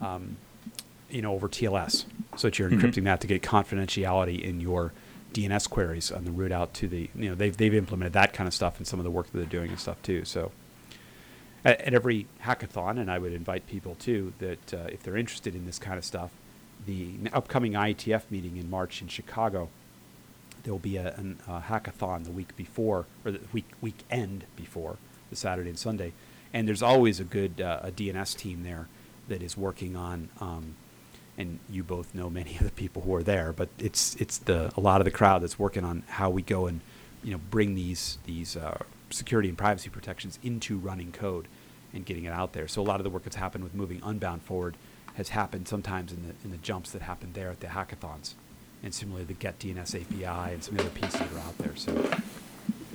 [0.00, 0.36] um,
[1.10, 2.06] you know over TLS
[2.36, 2.80] so that you're Mhm.
[2.80, 4.92] encrypting that to get confidentiality in your
[5.32, 8.46] DNS queries on the route out to the you know they've they've implemented that kind
[8.46, 10.52] of stuff in some of the work that they're doing and stuff too so
[11.64, 15.54] at, at every hackathon, and I would invite people too that uh, if they're interested
[15.54, 16.30] in this kind of stuff,
[16.84, 19.68] the upcoming IETF meeting in March in Chicago,
[20.64, 24.96] there will be a, an, a hackathon the week before or the week weekend before
[25.30, 26.12] the Saturday and Sunday,
[26.52, 28.88] and there's always a good uh, a DNS team there
[29.28, 30.28] that is working on.
[30.40, 30.76] Um,
[31.38, 34.72] and you both know many of the people who are there, but it's it's the
[34.76, 36.80] a lot of the crowd that's working on how we go and
[37.22, 38.78] you know, bring these these uh,
[39.10, 41.46] security and privacy protections into running code
[41.92, 42.66] and getting it out there.
[42.66, 44.76] So a lot of the work that's happened with moving Unbound forward
[45.14, 48.34] has happened sometimes in the in the jumps that happened there at the hackathons,
[48.82, 51.76] and similarly the getdns API and some of the other pieces that are out there.
[51.76, 51.92] So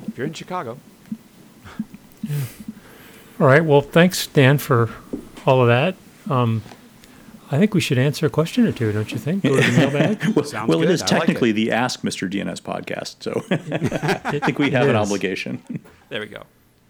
[0.08, 0.78] if you're in Chicago,
[3.39, 3.63] All right.
[3.63, 4.89] Well, thanks, Dan, for
[5.45, 5.95] all of that.
[6.30, 6.63] Um,
[7.49, 9.43] I think we should answer a question or two, don't you think?
[9.43, 10.23] Go to the mailbag.
[10.36, 10.93] Well, Sounds well it good.
[10.93, 11.53] is I like technically it.
[11.53, 12.29] the Ask Mr.
[12.29, 13.43] DNS podcast, so
[14.29, 15.63] I think we have an obligation.
[16.10, 16.43] there we go.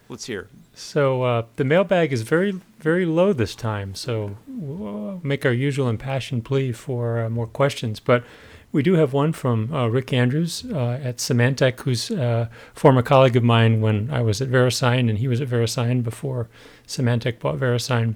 [0.10, 0.48] Let's hear.
[0.74, 3.94] So uh, the mailbag is very, very low this time.
[3.94, 8.00] So we'll make our usual impassioned plea for uh, more questions.
[8.00, 8.24] But
[8.72, 13.36] we do have one from uh, Rick Andrews uh, at Symantec, who's a former colleague
[13.36, 16.48] of mine when I was at VeriSign, and he was at VeriSign before
[16.88, 18.16] Symantec bought VeriSign.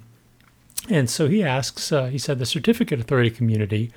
[0.88, 3.92] And so he asks, uh, he said, the certificate authority community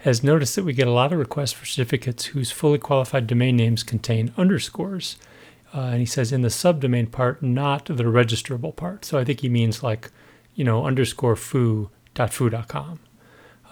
[0.00, 3.56] has noticed that we get a lot of requests for certificates whose fully qualified domain
[3.56, 5.16] names contain underscores.
[5.74, 9.04] Uh, and he says in the subdomain part, not the registrable part.
[9.04, 10.10] So I think he means like,
[10.54, 13.00] you know, underscore foo.foo.com.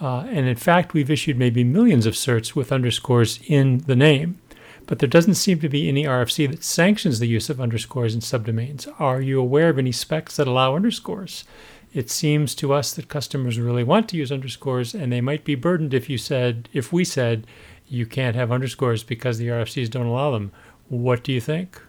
[0.01, 4.39] Uh, and in fact, we've issued maybe millions of certs with underscores in the name,
[4.87, 8.19] but there doesn't seem to be any RFC that sanctions the use of underscores in
[8.19, 8.93] subdomains.
[8.99, 11.45] Are you aware of any specs that allow underscores?
[11.95, 15.55] It seems to us that customers really want to use underscores, and they might be
[15.55, 17.47] burdened if you said, if we said,
[17.87, 20.51] you can't have underscores because the RFCs don't allow them.
[20.89, 21.81] What do you think?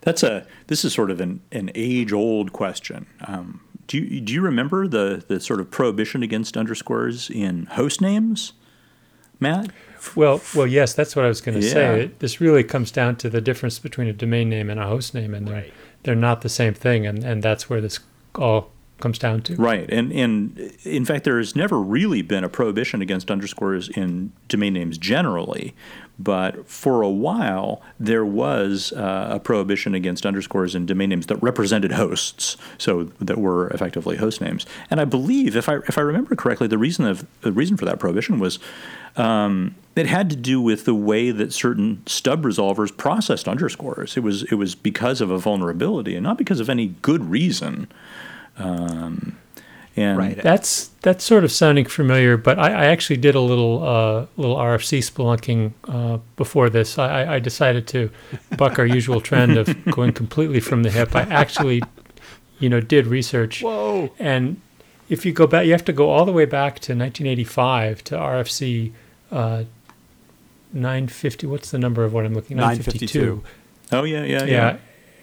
[0.00, 3.06] That's a this is sort of an, an age old question.
[3.26, 8.00] Um, do you do you remember the the sort of prohibition against underscores in host
[8.00, 8.52] names,
[9.38, 9.70] Matt?
[10.14, 11.72] Well, well, yes, that's what I was going to Yeah.
[11.72, 12.00] say.
[12.04, 15.12] It, this really comes down to the difference between a domain name and a host
[15.14, 15.66] name, and they're,
[16.04, 17.98] they're not the same thing, and, and that's where this
[18.36, 19.56] all comes down to.
[19.56, 24.32] Right, and and in fact, there has never really been a prohibition against underscores in
[24.48, 25.74] domain names generally,
[26.18, 31.36] but for a while there was uh, a prohibition against underscores in domain names that
[31.42, 34.64] represented hosts, so that were effectively host names.
[34.90, 37.84] And I believe, if I if I remember correctly, the reason of the reason for
[37.84, 38.58] that prohibition was.
[39.16, 44.14] Um, it had to do with the way that certain stub resolvers processed underscores.
[44.14, 47.88] It was it was because of a vulnerability and not because of any good reason.
[48.58, 49.36] Um,
[49.98, 50.36] and Right.
[50.36, 54.56] That's that's sort of sounding familiar, but I, I actually did a little uh, little
[54.56, 56.98] RFC spelunking uh, before this.
[56.98, 58.10] I, I- decided to
[58.58, 61.16] buck our usual trend of going completely from the hip.
[61.16, 61.82] I actually,
[62.58, 63.62] you know, did research.
[63.62, 64.12] Whoa.
[64.18, 64.60] And
[65.08, 68.16] if you go back, you have to go all the way back to 1985 to
[68.16, 68.92] RFC
[69.30, 69.64] uh,
[70.72, 71.46] 950.
[71.46, 72.56] What's the number of what I'm looking?
[72.58, 73.42] 952.
[73.92, 74.44] Oh yeah, yeah, yeah.
[74.44, 74.76] Yeah,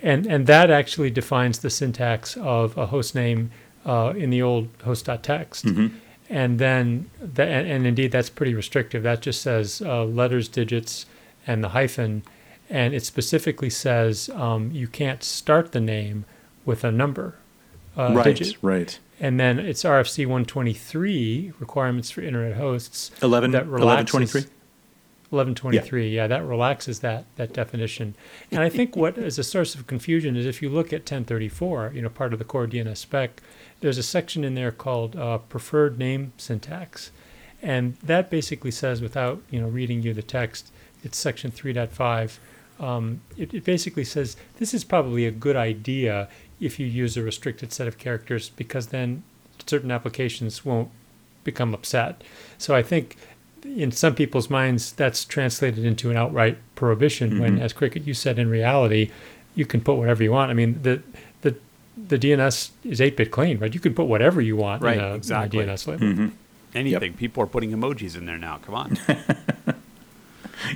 [0.03, 3.49] and and that actually defines the syntax of a host name
[3.85, 5.63] uh, in the old host.txt.
[5.63, 5.91] Mhm.
[6.29, 9.03] And then, the, and, and indeed, that's pretty restrictive.
[9.03, 11.05] That just says uh, letters, digits,
[11.45, 12.23] and the hyphen.
[12.69, 16.25] And it specifically says um, you can't start the name
[16.65, 17.35] with a number,
[17.97, 18.57] uh, right, digit.
[18.61, 18.97] right.
[19.19, 23.11] And then it's RFC 123 requirements for internet hosts.
[23.21, 24.45] 11, that relaxes- 1123
[26.09, 26.27] yeah.
[26.27, 28.15] that relaxes that that definition.
[28.51, 31.91] And i think what is a source of confusion is if you look at 1034
[31.95, 33.41] you know part of the core dns spec
[33.83, 37.11] there's a section in there called uh, preferred name syntax.
[37.61, 40.71] And that basically says without you know reading you the text
[41.03, 42.37] it's section 3.5
[42.79, 46.29] um, it, it basically says this is probably a good idea
[46.61, 49.23] if you use a restricted set of characters because then
[49.65, 50.89] certain applications won't
[51.43, 52.23] become upset.
[52.57, 53.17] So i think
[53.65, 57.39] in some people's minds, that's translated into an outright prohibition.
[57.39, 57.61] When, Mhm.
[57.61, 59.09] as Cricket, you said, in reality,
[59.55, 60.51] you can put whatever you want.
[60.51, 61.01] I mean, the
[61.41, 61.55] the
[62.09, 63.73] the DNS is eight bit clean, right?
[63.73, 65.59] You can put whatever you want Right, in, a, in a exactly.
[65.65, 66.07] DNS label.
[66.07, 66.27] hmm
[66.75, 67.13] Anything.
[67.13, 68.57] People are putting emojis in there now.
[68.65, 68.97] Come on.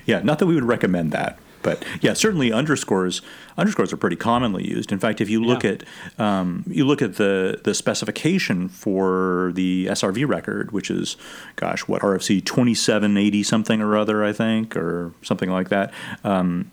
[0.06, 3.22] Yeah, not that we would recommend that, but yeah, certainly underscores
[3.58, 4.92] underscores are pretty commonly used.
[4.92, 5.72] In fact, if you look Yeah.
[5.72, 5.84] at
[6.20, 11.18] um, you look at the the specification for the SRV record, which is,
[11.58, 15.94] gosh, what RFC twenty seven eighty something or other, I think, or something like that.
[16.24, 16.72] Um,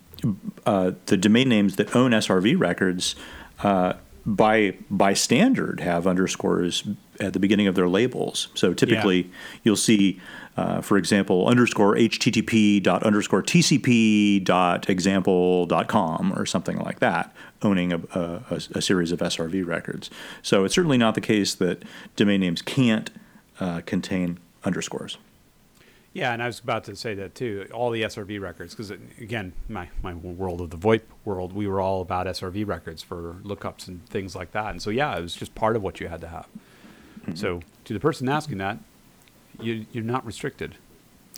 [0.65, 3.17] uh, the domain names that own SRV records.
[3.63, 3.95] Uh,
[4.27, 6.85] by by standard, have underscores
[7.21, 8.49] at the beginning of their labels.
[8.55, 9.31] So typically,
[9.63, 10.21] you'll see,
[10.57, 17.01] uh, for example, underscore http dot underscore tcp dot example dot com or something like
[17.01, 20.11] that, owning a, a, a- a series of SRV records.
[20.43, 21.83] So it's certainly not the case that
[22.17, 23.11] domain names can't
[23.61, 25.19] uh, contain underscores.
[26.13, 27.67] Yeah, and I was about to say that too.
[27.75, 31.81] All the SRV records, because again, my, my world of the VoIP world, we were
[31.81, 34.71] all about SRV records for lookups and things like that.
[34.71, 36.47] And so, yeah, it was just part of what you had to have.
[37.25, 37.37] Mm-hmm.
[37.37, 38.79] So, to the person asking that,
[39.61, 40.77] you, you're not restricted.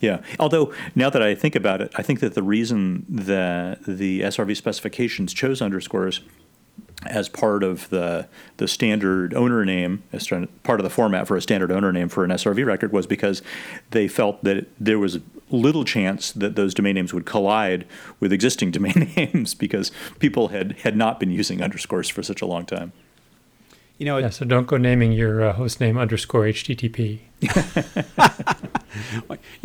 [0.01, 0.23] Yeah.
[0.39, 4.57] Although now that I think about it, I think that the reason that the SRV
[4.57, 6.21] specifications chose underscores
[7.05, 8.27] as part of the
[8.57, 10.29] the standard owner name, as
[10.63, 13.43] part of the format for a standard owner name for an SRV record, was because
[13.91, 15.19] they felt that there was
[15.51, 17.87] little chance that those domain names would collide
[18.19, 22.47] with existing domain names because people had had not been using underscores for such a
[22.47, 22.93] long time.
[23.99, 27.21] You know, yeah, so don't go naming your uh, host name underscore HTTP.
[27.41, 27.49] you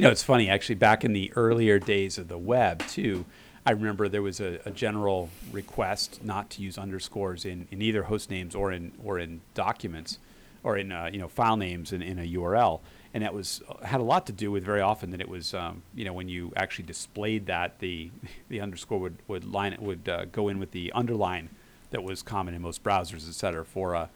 [0.04, 0.76] know, it's funny actually.
[0.76, 3.26] Back in the earlier days of the web, too,
[3.66, 8.04] I remember there was a, a general request not to use underscores in, in either
[8.04, 10.18] host names or in or in documents,
[10.64, 12.80] or in uh, you know file names in, in a URL,
[13.14, 15.84] and that was had a lot to do with very often that it was um,
[15.94, 18.10] you know when you actually displayed that the
[18.48, 21.50] the underscore would would line it would uh, go in with the underline
[21.92, 24.10] that was common in most browsers, et cetera, for a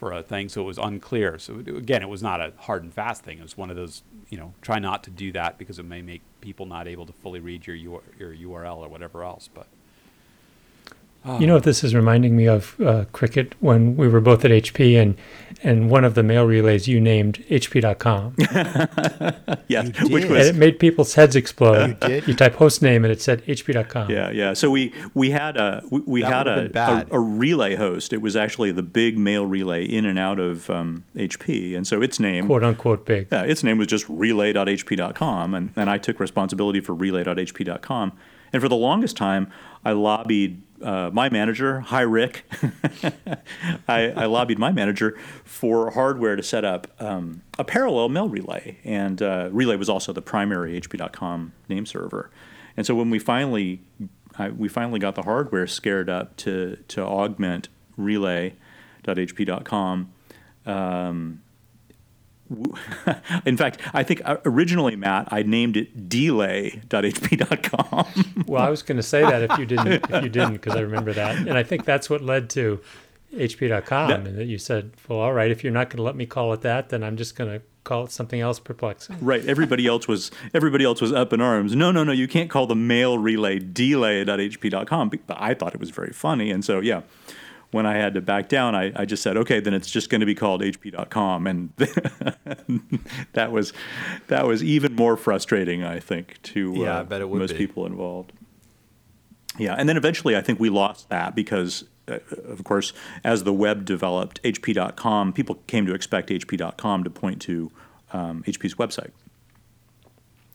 [0.00, 1.38] for a thing, so it was unclear.
[1.38, 3.38] So again, it was not a hard and fast thing.
[3.38, 6.00] It was one of those, you know, try not to do that because it may
[6.00, 9.50] make people not able to fully read your your URL or whatever else.
[9.52, 9.66] But
[11.38, 14.50] you know what this is reminding me of, uh, Cricket, when we were both at
[14.50, 15.18] HP and
[15.62, 18.34] and one of the mail relays you named HP.com.
[19.68, 21.88] yeah, which was, and it made people's heads explode.
[21.88, 22.28] You did.
[22.28, 24.10] You type host name and it said HP.com.
[24.10, 24.52] Yeah, yeah.
[24.54, 28.12] So we we had a we, we had a, a, a relay host.
[28.12, 32.02] It was actually the big mail relay in and out of um, HP, and so
[32.02, 33.28] its name quote unquote big.
[33.30, 38.12] Yeah, its name was just relay.hp.com, and and I took responsibility for relay.hp.com.
[38.52, 39.52] And for the longest time,
[39.84, 42.44] I lobbied uh, my manager, hi Rick.
[43.88, 48.78] I, I, lobbied my manager for hardware to set up um, a parallel mail relay,
[48.84, 52.30] and uh, Relay was also the primary HP.com name server.
[52.76, 53.82] And so when we finally
[54.38, 58.56] I, we finally got the hardware scared up to to augment Relay.hp.com.
[60.64, 61.42] Um,
[63.46, 68.06] in fact, I think uh, originally, Matt, I named it delay.hp.com.
[68.46, 70.80] well, I was going to say that if you didn't, if you didn't, because I
[70.80, 72.80] remember that, and I think that's what led to
[73.34, 76.16] hp.com, that, and that you said, "Well, all right, if you're not going to let
[76.16, 79.44] me call it that, then I'm just going to call it something else perplexing." Right.
[79.46, 81.76] Everybody else was everybody else was up in arms.
[81.76, 85.08] No, no, no, you can't call the mail relay delay.hp.com.
[85.08, 87.02] But I thought it was very funny, and so yeah
[87.70, 90.20] when I had to back down, I, I just said, okay, then it's just going
[90.20, 91.72] to be called HP.com, and
[93.32, 93.72] that was
[94.26, 97.52] that was even more frustrating, I think, to yeah, uh, I bet it would most
[97.52, 97.58] be.
[97.58, 98.32] people involved.
[99.58, 102.92] Yeah, and then eventually, I think we lost that because, uh, of course,
[103.24, 107.70] as the web developed, HP.com people came to expect HP.com to point to
[108.12, 109.10] um, HP's website.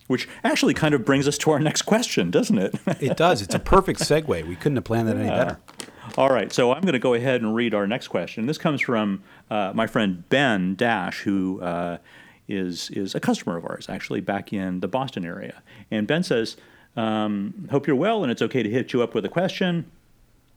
[0.07, 2.75] Which actually kind of brings us to our next question, doesn't it?
[2.99, 3.41] it does.
[3.41, 4.47] It's a perfect segue.
[4.47, 5.21] We couldn't have planned that yeah.
[5.23, 5.59] any better.
[6.17, 8.45] All right, so I'm going to go ahead and read our next question.
[8.45, 11.97] This comes from uh, my friend Ben Dash, who uh,
[12.47, 15.61] is is a customer of ours, actually back in the Boston area.
[15.91, 16.55] And Ben says,
[16.95, 19.91] um, "Hope you're well, and it's okay to hit you up with a question.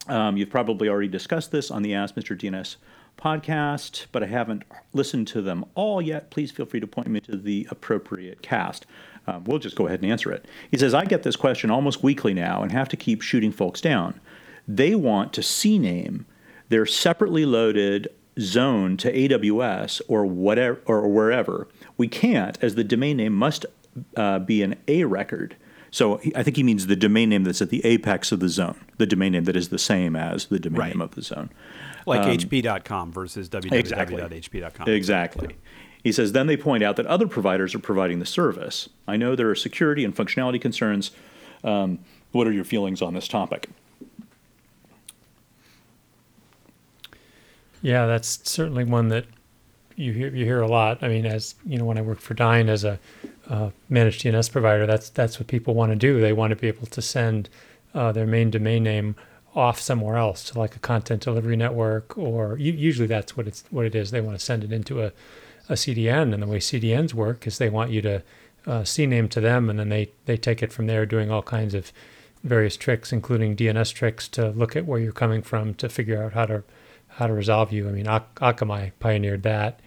[0.06, 2.38] Um, you've probably already discussed this on the Ask Mr.
[2.38, 2.76] DNS
[3.18, 6.30] podcast, but I haven't listened to them all yet.
[6.30, 8.86] Please feel free to point me to the appropriate cast."
[9.26, 10.46] Um, we'll just go ahead and answer it.
[10.70, 13.82] He says, I get this question almost weekly now and have to keep shooting folks
[13.82, 14.18] down.
[14.68, 16.26] They want to CNAME
[16.68, 18.08] their separately loaded
[18.38, 21.66] zone to AWS or whatever or wherever.
[21.96, 23.66] We can't, as the domain name must
[24.16, 25.56] uh, be an A record.
[25.90, 28.78] So I think he means the domain name that's at the apex of the zone,
[28.98, 30.94] the domain name that is the same as the domain right.
[30.94, 31.50] name of the zone.
[32.06, 34.88] Like um, hp.com versus www.hp.com.
[34.88, 34.94] Exactly.
[34.94, 35.56] exactly.
[36.04, 38.88] He says, then they point out that other providers are providing the service.
[39.06, 41.10] I know there are security and functionality concerns.
[41.64, 41.98] Um,
[42.32, 43.68] what are your feelings on this topic?
[47.82, 49.26] Yeah, that's certainly one that
[49.96, 51.02] you hear you hear a lot.
[51.02, 52.98] I mean, as you know, when I worked for Dyn as a
[53.48, 56.20] uh, managed DNS provider, that's that's what people want to do.
[56.20, 57.48] They want to be able to send
[57.94, 59.16] uh, their main domain name
[59.54, 63.86] off somewhere else to like a content delivery network, or usually that's what it's what
[63.86, 64.10] it is.
[64.10, 65.12] They want to send it into a,
[65.68, 68.22] a CDN, and the way CDNs work is they want you to
[68.66, 71.74] uh, CNAME to them, and then they they take it from there, doing all kinds
[71.74, 71.92] of
[72.44, 76.34] various tricks, including DNS tricks to look at where you're coming from to figure out
[76.34, 76.62] how to
[77.18, 77.88] how to resolve you.
[77.88, 79.80] I mean, Ak- Akamai pioneered that.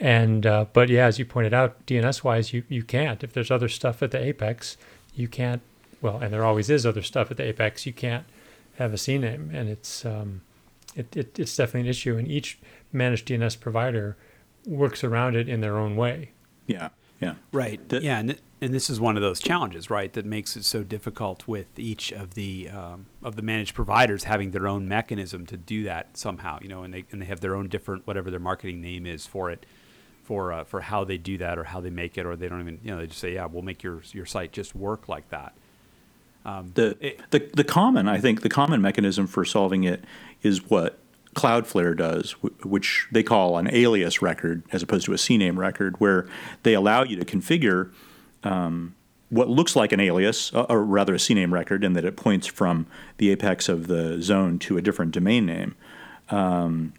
[0.00, 3.22] And uh, but yeah, as you pointed out, DNS wise, you you can't.
[3.22, 4.78] If there's other stuff at the apex,
[5.14, 5.60] you can't.
[6.00, 7.84] Well, and there always is other stuff at the apex.
[7.84, 8.24] You can't
[8.78, 10.40] have a CNAME, and it's um,
[10.96, 12.16] it, it it's definitely an issue.
[12.16, 12.58] And each
[12.94, 14.16] managed DNS provider
[14.66, 16.30] works around it in their own way.
[16.66, 16.88] Yeah,
[17.20, 17.86] yeah, right.
[17.90, 20.82] The, yeah, and and this is one of those challenges, right, that makes it so
[20.82, 25.56] difficult with each of the um, of the managed providers having their own mechanism to
[25.56, 28.40] do that somehow, you know, and they and they have their own different whatever their
[28.40, 29.66] marketing name is for it.
[30.22, 32.60] for uh, for how they do that or how they make it, or they don't
[32.60, 35.28] even you know they just say yeah we'll make your your site just work like
[35.30, 35.52] that.
[36.44, 40.04] Um, the, it, the the common I think the common mechanism for solving it
[40.42, 40.98] is what
[41.34, 42.32] Cloudflare does,
[42.62, 46.28] which they call an alias record as opposed to a CNAME record, where
[46.62, 47.90] they allow you to configure
[48.44, 48.94] um,
[49.28, 52.46] what looks like an alias, uh, or rather a CNAME record, in that it points
[52.46, 52.86] from
[53.18, 55.76] the apex of the zone to a different domain name.
[56.30, 56.92] Um,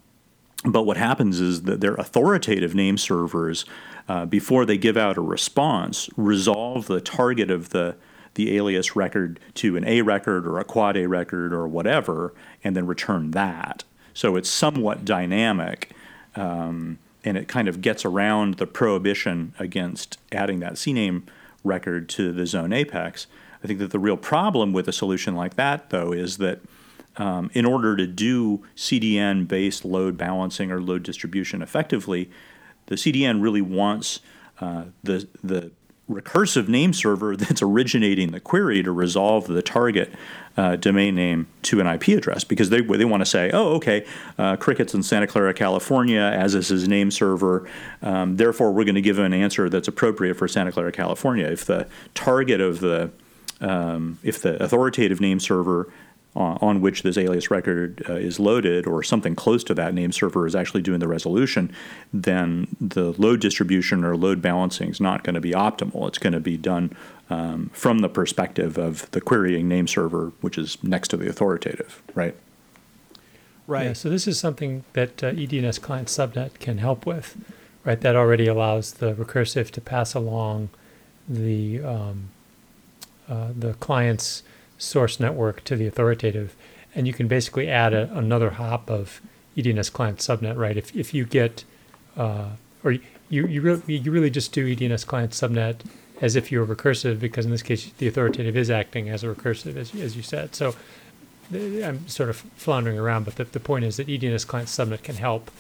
[0.63, 3.65] but what happens is that their authoritative name servers,
[4.07, 7.95] uh, before they give out a response, resolve the target of the
[8.35, 12.33] the alias record to an A record or a quad A record or whatever,
[12.63, 13.83] and then return that.
[14.13, 15.91] So it's somewhat dynamic,
[16.37, 21.23] um, and it kind of gets around the prohibition against adding that CNAME
[21.63, 23.27] record to the zone apex.
[23.63, 26.61] I think that the real problem with a solution like that, though, is that
[27.17, 32.29] um, in order to do CDN based load balancing or load distribution effectively,
[32.87, 34.21] the CDN really wants
[34.59, 35.71] uh, the, the
[36.09, 40.11] recursive name server that's originating the query to resolve the target
[40.57, 44.05] uh, domain name to an IP address because they, they want to say, oh, okay,
[44.37, 47.67] uh, Cricket's in Santa Clara, California, as is his name server.
[48.01, 51.45] Um, therefore, we're going to give an answer that's appropriate for Santa Clara, California.
[51.45, 53.11] If the target of the
[53.61, 55.91] um, if the authoritative name server
[56.35, 60.11] uh, on which this alias record uh, is loaded or something close to that name
[60.11, 61.73] server is actually doing the resolution,
[62.13, 66.07] then the load distribution or load balancing is not going to be optimal.
[66.07, 66.95] It's going to be done
[67.29, 72.01] um, from the perspective of the querying name server, which is next to the authoritative,
[72.15, 72.35] right?
[73.67, 73.87] Right.
[73.87, 77.37] Yeah, so this is something that uh, EDNS client subnet can help with,
[77.85, 77.99] right?
[77.99, 80.69] That already allows the recursive to pass along
[81.27, 82.29] the um,
[83.29, 84.43] uh, the client's
[84.81, 86.55] source network to the authoritative,
[86.95, 89.21] and you can basically add a, another hop of
[89.55, 90.75] EDNS client subnet, right?
[90.75, 91.63] If, if you get,
[92.17, 92.49] uh,
[92.83, 95.81] or you, you, really, you really just do EDNS client subnet
[96.19, 99.75] as if you're recursive, because in this case, the authoritative is acting as a recursive,
[99.75, 100.55] as, as you said.
[100.55, 100.75] So
[101.53, 105.15] I'm sort of floundering around, but the, the point is that EDNS client subnet can
[105.15, 105.51] help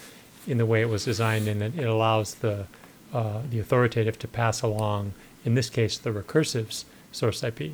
[0.47, 2.65] in the way it was designed, and it allows the,
[3.13, 5.13] uh, the authoritative to pass along,
[5.45, 7.73] in this case, the recursive's source IP.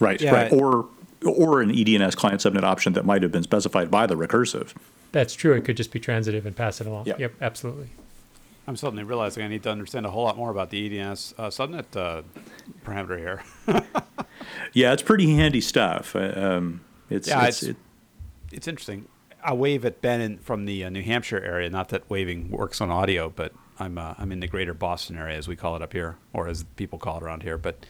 [0.00, 0.52] Right, yeah, right.
[0.52, 0.88] Or
[1.26, 4.72] or an EDNS client subnet option that might have been specified by the recursive.
[5.10, 5.54] That's true.
[5.54, 7.06] It could just be transitive and pass it along.
[7.06, 7.88] Yep, yep absolutely.
[8.68, 11.48] I'm suddenly realizing I need to understand a whole lot more about the EDNS uh,
[11.48, 12.22] subnet uh,
[12.84, 13.42] parameter here.
[14.74, 16.14] yeah, it's pretty handy stuff.
[16.14, 17.76] Uh, um, it's, yeah, it's, it's, it,
[18.52, 19.08] it's, interesting.
[19.42, 21.70] I wave at Ben in, from the uh, New Hampshire area.
[21.70, 25.38] Not that waving works on audio, but I'm uh, I'm in the greater Boston area,
[25.38, 27.56] as we call it up here, or as people call it around here.
[27.56, 27.86] But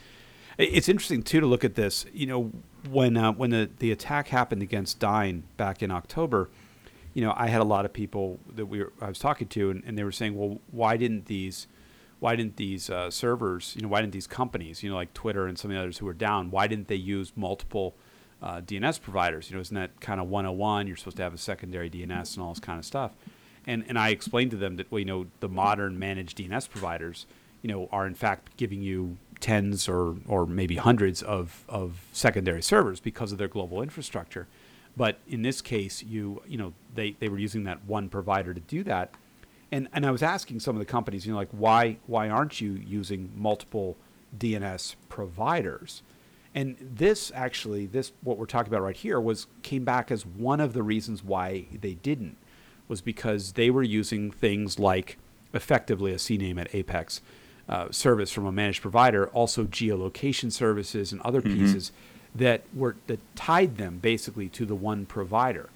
[0.58, 2.04] it's interesting too to look at this.
[2.12, 2.52] You know,
[2.90, 6.50] when uh, when the, the attack happened against Dyn back in October,
[7.14, 9.70] you know, I had a lot of people that we were, I was talking to,
[9.70, 11.66] and, and they were saying, well, why didn't these
[12.20, 15.46] why didn't these uh, servers, you know, why didn't these companies, you know, like Twitter
[15.46, 17.94] and some of the others who were down, why didn't they use multiple
[18.42, 19.48] uh, DNS providers?
[19.48, 20.88] You know, isn't that kind of 101?
[20.88, 23.12] You're supposed to have a secondary DNS and all this kind of stuff.
[23.66, 27.26] And and I explained to them that well, you know, the modern managed DNS providers,
[27.62, 32.62] you know, are in fact giving you tens or, or maybe hundreds of, of secondary
[32.62, 34.46] servers because of their global infrastructure.
[34.96, 38.60] But in this case, you you know they, they were using that one provider to
[38.60, 39.14] do that,
[39.70, 42.60] and and I was asking some of the companies, you know, like why why aren't
[42.60, 43.96] you using multiple
[44.36, 46.02] DNS providers?
[46.52, 50.60] And this actually, this what we're talking about right here was came back as one
[50.60, 52.36] of the reasons why they didn't
[52.88, 55.16] was because they were using things like
[55.54, 57.20] effectively a CNAME at Apex
[57.68, 61.58] uh, service from a managed provider, also geolocation services and other mm-hmm.
[61.58, 61.92] pieces
[62.34, 65.68] that were that tied them basically to the one provider,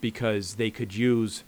[0.00, 1.42] because they could use,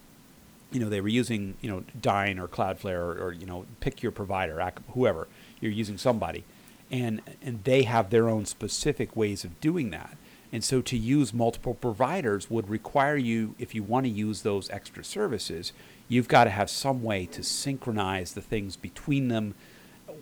[0.71, 4.03] you know, they were using you know Dyn or Cloudflare or, or you know pick
[4.03, 5.29] your provider, whoever
[5.61, 6.45] you're using somebody,
[6.91, 10.17] and and they have their own specific ways of doing that.
[10.53, 14.69] And so to use multiple providers would require you, if you want to use those
[14.69, 15.73] extra services,
[16.09, 19.55] you've got to have some way to synchronize the things between them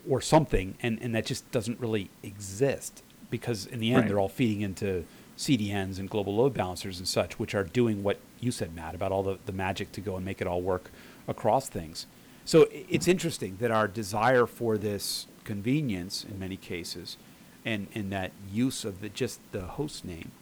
[0.08, 4.08] or something, and, and that just doesn't really exist because in the end right.
[4.08, 5.04] they're all feeding into
[5.38, 9.12] CDNs and global load balancers and such, which are doing what you said, Matt, about
[9.12, 10.90] all the, the magic to go and make it all work
[11.26, 12.06] across things.
[12.44, 17.16] So it's interesting that our desire for this convenience in many cases
[17.64, 20.32] and, and that use of the, just the host name,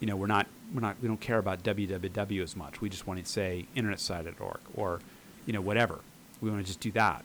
[0.00, 2.80] you know, we're not, we're not, we don't care about www as much.
[2.80, 5.00] We just want to say internetsociety.org or,
[5.46, 6.00] you know, whatever.
[6.40, 7.24] We want to just do that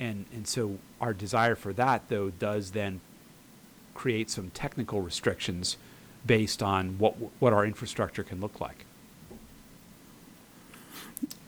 [0.00, 3.00] and and so our desire for that though does then
[3.94, 5.76] create some technical restrictions
[6.26, 8.84] based on what what our infrastructure can look like.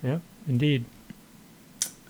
[0.03, 0.85] Yeah, indeed.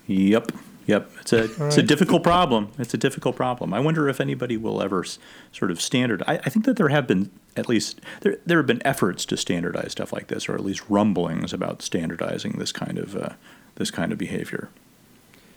[0.07, 0.51] Yep.
[0.85, 2.69] Yep, it's a it's a difficult problem.
[2.77, 3.73] It's a difficult problem.
[3.73, 5.17] I wonder if anybody will ever s-
[5.53, 6.21] sort of standard.
[6.27, 9.37] I, I think that there have been at least there there have been efforts to
[9.37, 13.29] standardize stuff like this, or at least rumblings about standardizing this kind of uh,
[13.75, 14.67] this kind of behavior.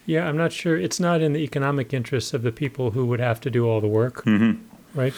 [0.07, 0.77] Yeah, I'm not sure.
[0.79, 3.81] It's not in the economic interests of the people who would have to do all
[3.81, 4.53] the work, Mm-hmm.
[4.99, 5.13] right?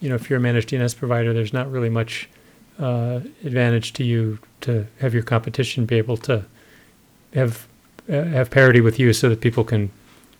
[0.00, 2.28] You know, if you're a managed DNS provider, there's not really much
[2.78, 6.44] uh, advantage to you to have your competition be able to
[7.34, 7.68] have
[8.08, 9.90] uh, have parity with you, so that people can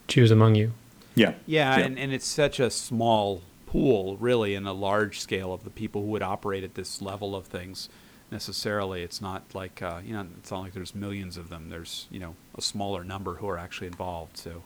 [0.09, 0.73] choose among you.
[1.15, 1.35] Yeah.
[1.47, 1.85] Yeah, Yeah.
[1.85, 6.01] And, and it's such a small pool, really, in a large scale of the people
[6.03, 7.89] who would operate at this level of things.
[8.31, 11.69] Necessarily, it's not like uh, you know, it's not like there's millions of them.
[11.69, 14.37] There's you know a smaller number who are actually involved.
[14.37, 14.63] So,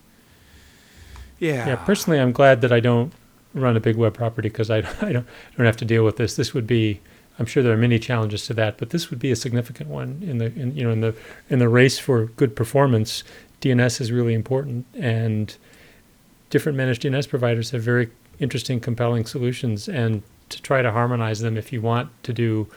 [1.39, 3.13] yeah, Yeah, personally, I'm glad that I don't
[3.55, 6.37] run a big web property because I, I don't don't have to deal with this.
[6.37, 7.01] This would be,
[7.39, 10.23] I'm sure there are many challenges to that, but this would be a significant one
[10.23, 11.15] in the in, you know in the
[11.49, 13.25] in the race for good performance.
[13.61, 15.57] DNS is really important, and
[16.51, 21.57] different managed DNS providers have very interesting, compelling solutions, and to try to harmonize them
[21.57, 22.69] if you want to do.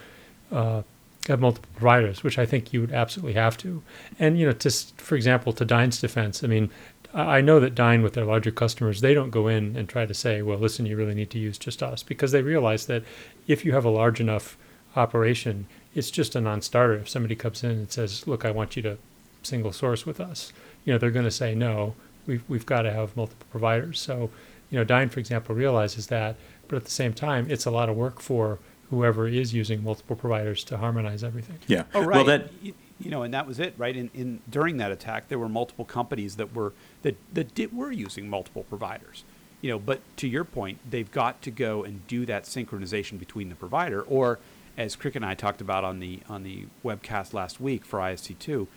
[0.51, 0.83] Uh,
[1.27, 3.83] have multiple providers, which I think you would absolutely have to.
[4.17, 6.69] And you know, to for example, to Dyn's defense, I mean,
[7.13, 10.13] I know that Dyn with their larger customers, they don't go in and try to
[10.13, 13.03] say, well, listen, you really need to use just us because they realize that
[13.47, 14.57] if you have a large enough
[14.95, 16.95] operation, it's just a non-starter.
[16.95, 18.97] If somebody comes in and says, look, I want you to
[19.41, 20.51] single source with us,
[20.83, 21.95] you know, they're going to say, no,
[22.25, 23.99] we've, we've got to have multiple providers.
[23.99, 24.29] So,
[24.69, 26.35] you know, Dyn, for example, realizes that,
[26.67, 28.59] but at the same time, it's a lot of work for
[28.89, 31.59] whoever is using multiple providers to harmonize everything.
[31.67, 31.83] Yeah.
[31.93, 32.15] Oh, right.
[32.15, 33.95] Well, that you, you know, and that was it, right?
[33.95, 37.91] In, in during that attack, there were multiple companies that were that that did, were
[37.91, 39.23] using multiple providers.
[39.61, 43.49] You know, but to your point, they've got to go and do that synchronization between
[43.49, 44.39] the provider, or
[44.77, 48.38] as Crick and I talked about on the on the webcast last week for ISC
[48.39, 48.67] two,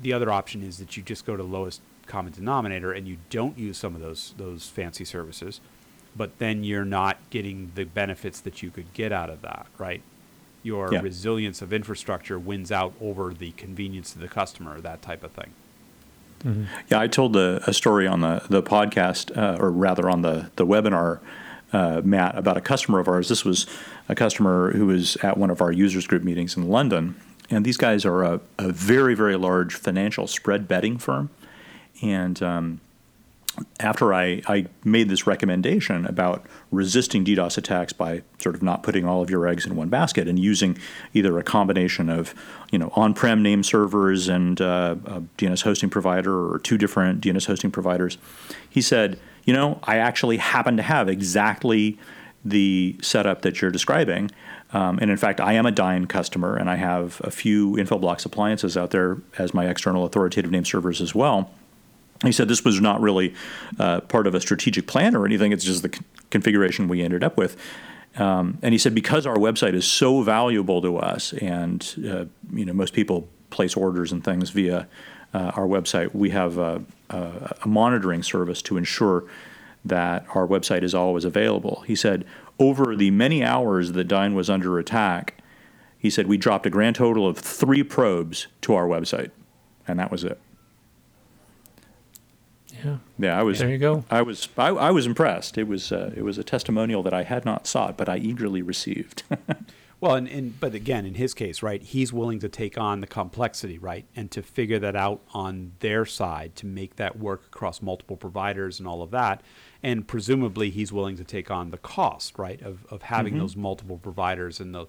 [0.00, 3.56] the other option is that you just go to lowest common denominator and you don't
[3.56, 5.60] use some of those those fancy services,
[6.14, 10.02] but then you're not getting the benefits that you could get out of that, right?
[10.62, 11.00] Your Yeah.
[11.00, 15.50] resilience of infrastructure wins out over the convenience of the customer, that type of thing.
[16.90, 20.50] Yeah, I told a, a story on the the podcast, uh, or rather on the
[20.56, 21.20] the webinar,
[21.72, 23.28] uh, Matt, about a customer of ours.
[23.28, 23.66] This was
[24.08, 27.14] a customer who was at one of our users group meetings in London,
[27.48, 31.30] and these guys are a, a very very large financial spread betting firm,
[32.02, 32.80] and um,
[33.80, 39.04] after I, I made this recommendation about resisting DDoS attacks by sort of not putting
[39.04, 40.78] all of your eggs in one basket and using
[41.12, 42.34] either a combination of
[42.70, 47.46] you know on-prem name servers and uh, a DNS hosting provider or two different DNS
[47.46, 48.16] hosting providers,
[48.68, 51.98] he said, you know, I actually happen to have exactly
[52.44, 54.30] the setup that you're describing.
[54.72, 58.24] Um, and in fact, I am a Dyn customer, and I have a few Infoblox
[58.24, 61.50] appliances out there as my external authoritative name servers as well.
[62.22, 63.34] He said this was not really
[63.78, 65.52] uh, part of a strategic plan or anything.
[65.52, 67.56] It's just the c- configuration we ended up with.
[68.16, 72.64] Um, and he said because our website is so valuable to us, and uh, you
[72.64, 74.86] know most people place orders and things via
[75.34, 79.24] uh, our website, we have a, a, a monitoring service to ensure
[79.84, 81.82] that our website is always available.
[81.86, 82.24] He said
[82.58, 85.42] over the many hours that Dyn was under attack,
[85.98, 89.30] he said we dropped a grand total of three probes to our website,
[89.88, 90.40] and that was it.
[92.84, 92.96] Yeah.
[93.18, 93.58] Yeah, I was.
[93.58, 94.04] There you go.
[94.10, 94.48] I was.
[94.56, 95.58] I, I was impressed.
[95.58, 95.92] It was.
[95.92, 99.22] Uh, it was a testimonial that I had not sought, but I eagerly received.
[100.02, 103.06] Well, and, and but again, in his case, right, he's willing to take on the
[103.06, 107.80] complexity, right, and to figure that out on their side to make that work across
[107.80, 109.42] multiple providers and all of that.
[109.80, 113.96] And presumably, he's willing to take on the cost, right, of, of having those multiple
[113.96, 114.86] providers and the,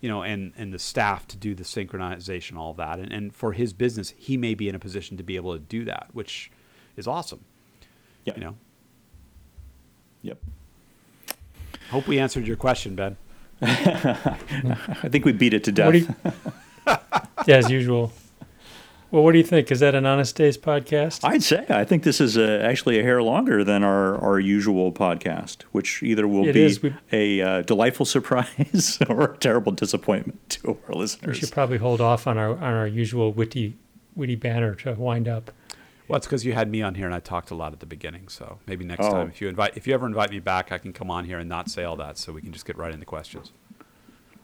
[0.00, 2.98] you know, and and the staff to do the synchronization, all of that.
[2.98, 5.58] And and for his business, he may be in a position to be able to
[5.58, 6.50] do that, which
[6.96, 7.40] is awesome.
[8.24, 8.34] yeah.
[8.36, 8.54] You know,
[10.22, 10.38] Yep.
[11.90, 13.16] hope we answered your question, Ben.
[13.62, 15.94] I think we beat it to death.
[15.94, 16.08] You,
[17.46, 18.12] yeah, as usual.
[19.10, 19.70] Well, what do you think?
[19.70, 21.20] Is that an Honest Days podcast?
[21.22, 24.90] I'd say I think this is uh actually a hair longer than our, our usual
[24.92, 26.78] podcast, which either will It be.
[26.82, 31.36] We- a uh, delightful surprise or a terrible disappointment to our listeners.
[31.36, 33.76] we should probably hold off on our on our usual witty
[34.16, 35.52] witty banner to wind up.
[36.06, 37.86] Well, it's because you had me on here and I talked a lot at the
[37.86, 38.28] beginning.
[38.28, 39.10] So maybe next Oh.
[39.12, 41.38] time, if you invite, if you ever invite me back, I can come on here
[41.38, 43.52] and not say all that, so we can just get right into questions.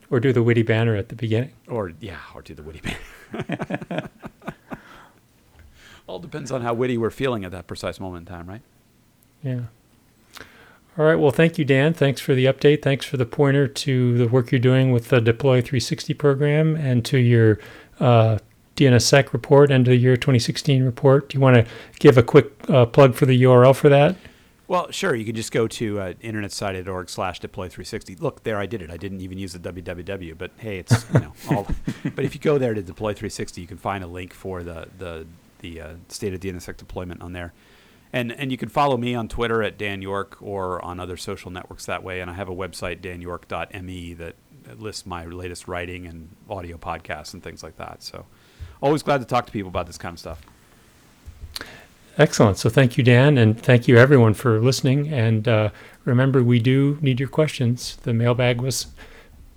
[0.09, 1.53] Or do the witty banner at the beginning.
[1.69, 4.09] Or yeah, or do the witty banner.
[6.07, 8.63] all depends on how witty we're feeling at that precise moment in time, right?
[9.43, 9.61] Yeah.
[10.99, 11.15] All right.
[11.15, 11.95] Well, thank you, Dan.
[11.95, 12.83] Thanks for the update.
[12.83, 17.05] Thanks for the pointer to the work you're doing with the Deploy 360 program and
[17.05, 17.61] to your
[18.01, 18.39] uh,
[18.81, 21.28] DNSSEC report, end of the year 2016 report.
[21.28, 21.66] Do you want to
[21.99, 24.16] give a quick uh, plug for the URL for that?
[24.68, 25.14] Well, sure.
[25.14, 28.20] You can just go to uh, internetsociety.org slash deploy360.
[28.22, 28.91] Look, there I did it.
[28.91, 31.66] I didn't even use the www, but hey, it's you know all.
[32.14, 35.26] but if you go there to deploy360, you can find a link for the the
[35.59, 37.53] the uh, state of DNSSEC deployment on there,
[38.12, 41.51] and and you can follow me on Twitter at Dan York or on other social
[41.51, 42.20] networks that way.
[42.20, 44.37] And I have a website danyork.me that
[44.78, 48.03] lists my latest writing and audio podcasts and things like that.
[48.03, 48.26] So,
[48.81, 50.41] always glad to talk to people about this kind of stuff.
[52.18, 52.59] Excellent.
[52.59, 55.12] So thank you, Dan, and thank you everyone for listening.
[55.12, 55.70] And uh,
[56.05, 57.97] remember, we do need your questions.
[58.03, 58.89] The mailbag was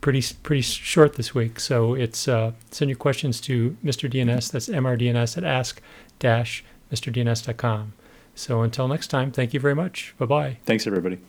[0.02, 4.10] pretty pretty short this week, so it's uh, send your questions to Mr.
[4.10, 4.52] DNS.
[4.52, 7.94] That's mrdns at ask-mrdns.com.
[8.36, 10.16] So until next time, thank you very much.
[10.18, 10.58] Bye bye.
[10.66, 11.20] Thanks, everybody.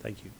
[0.00, 0.30] Thank you.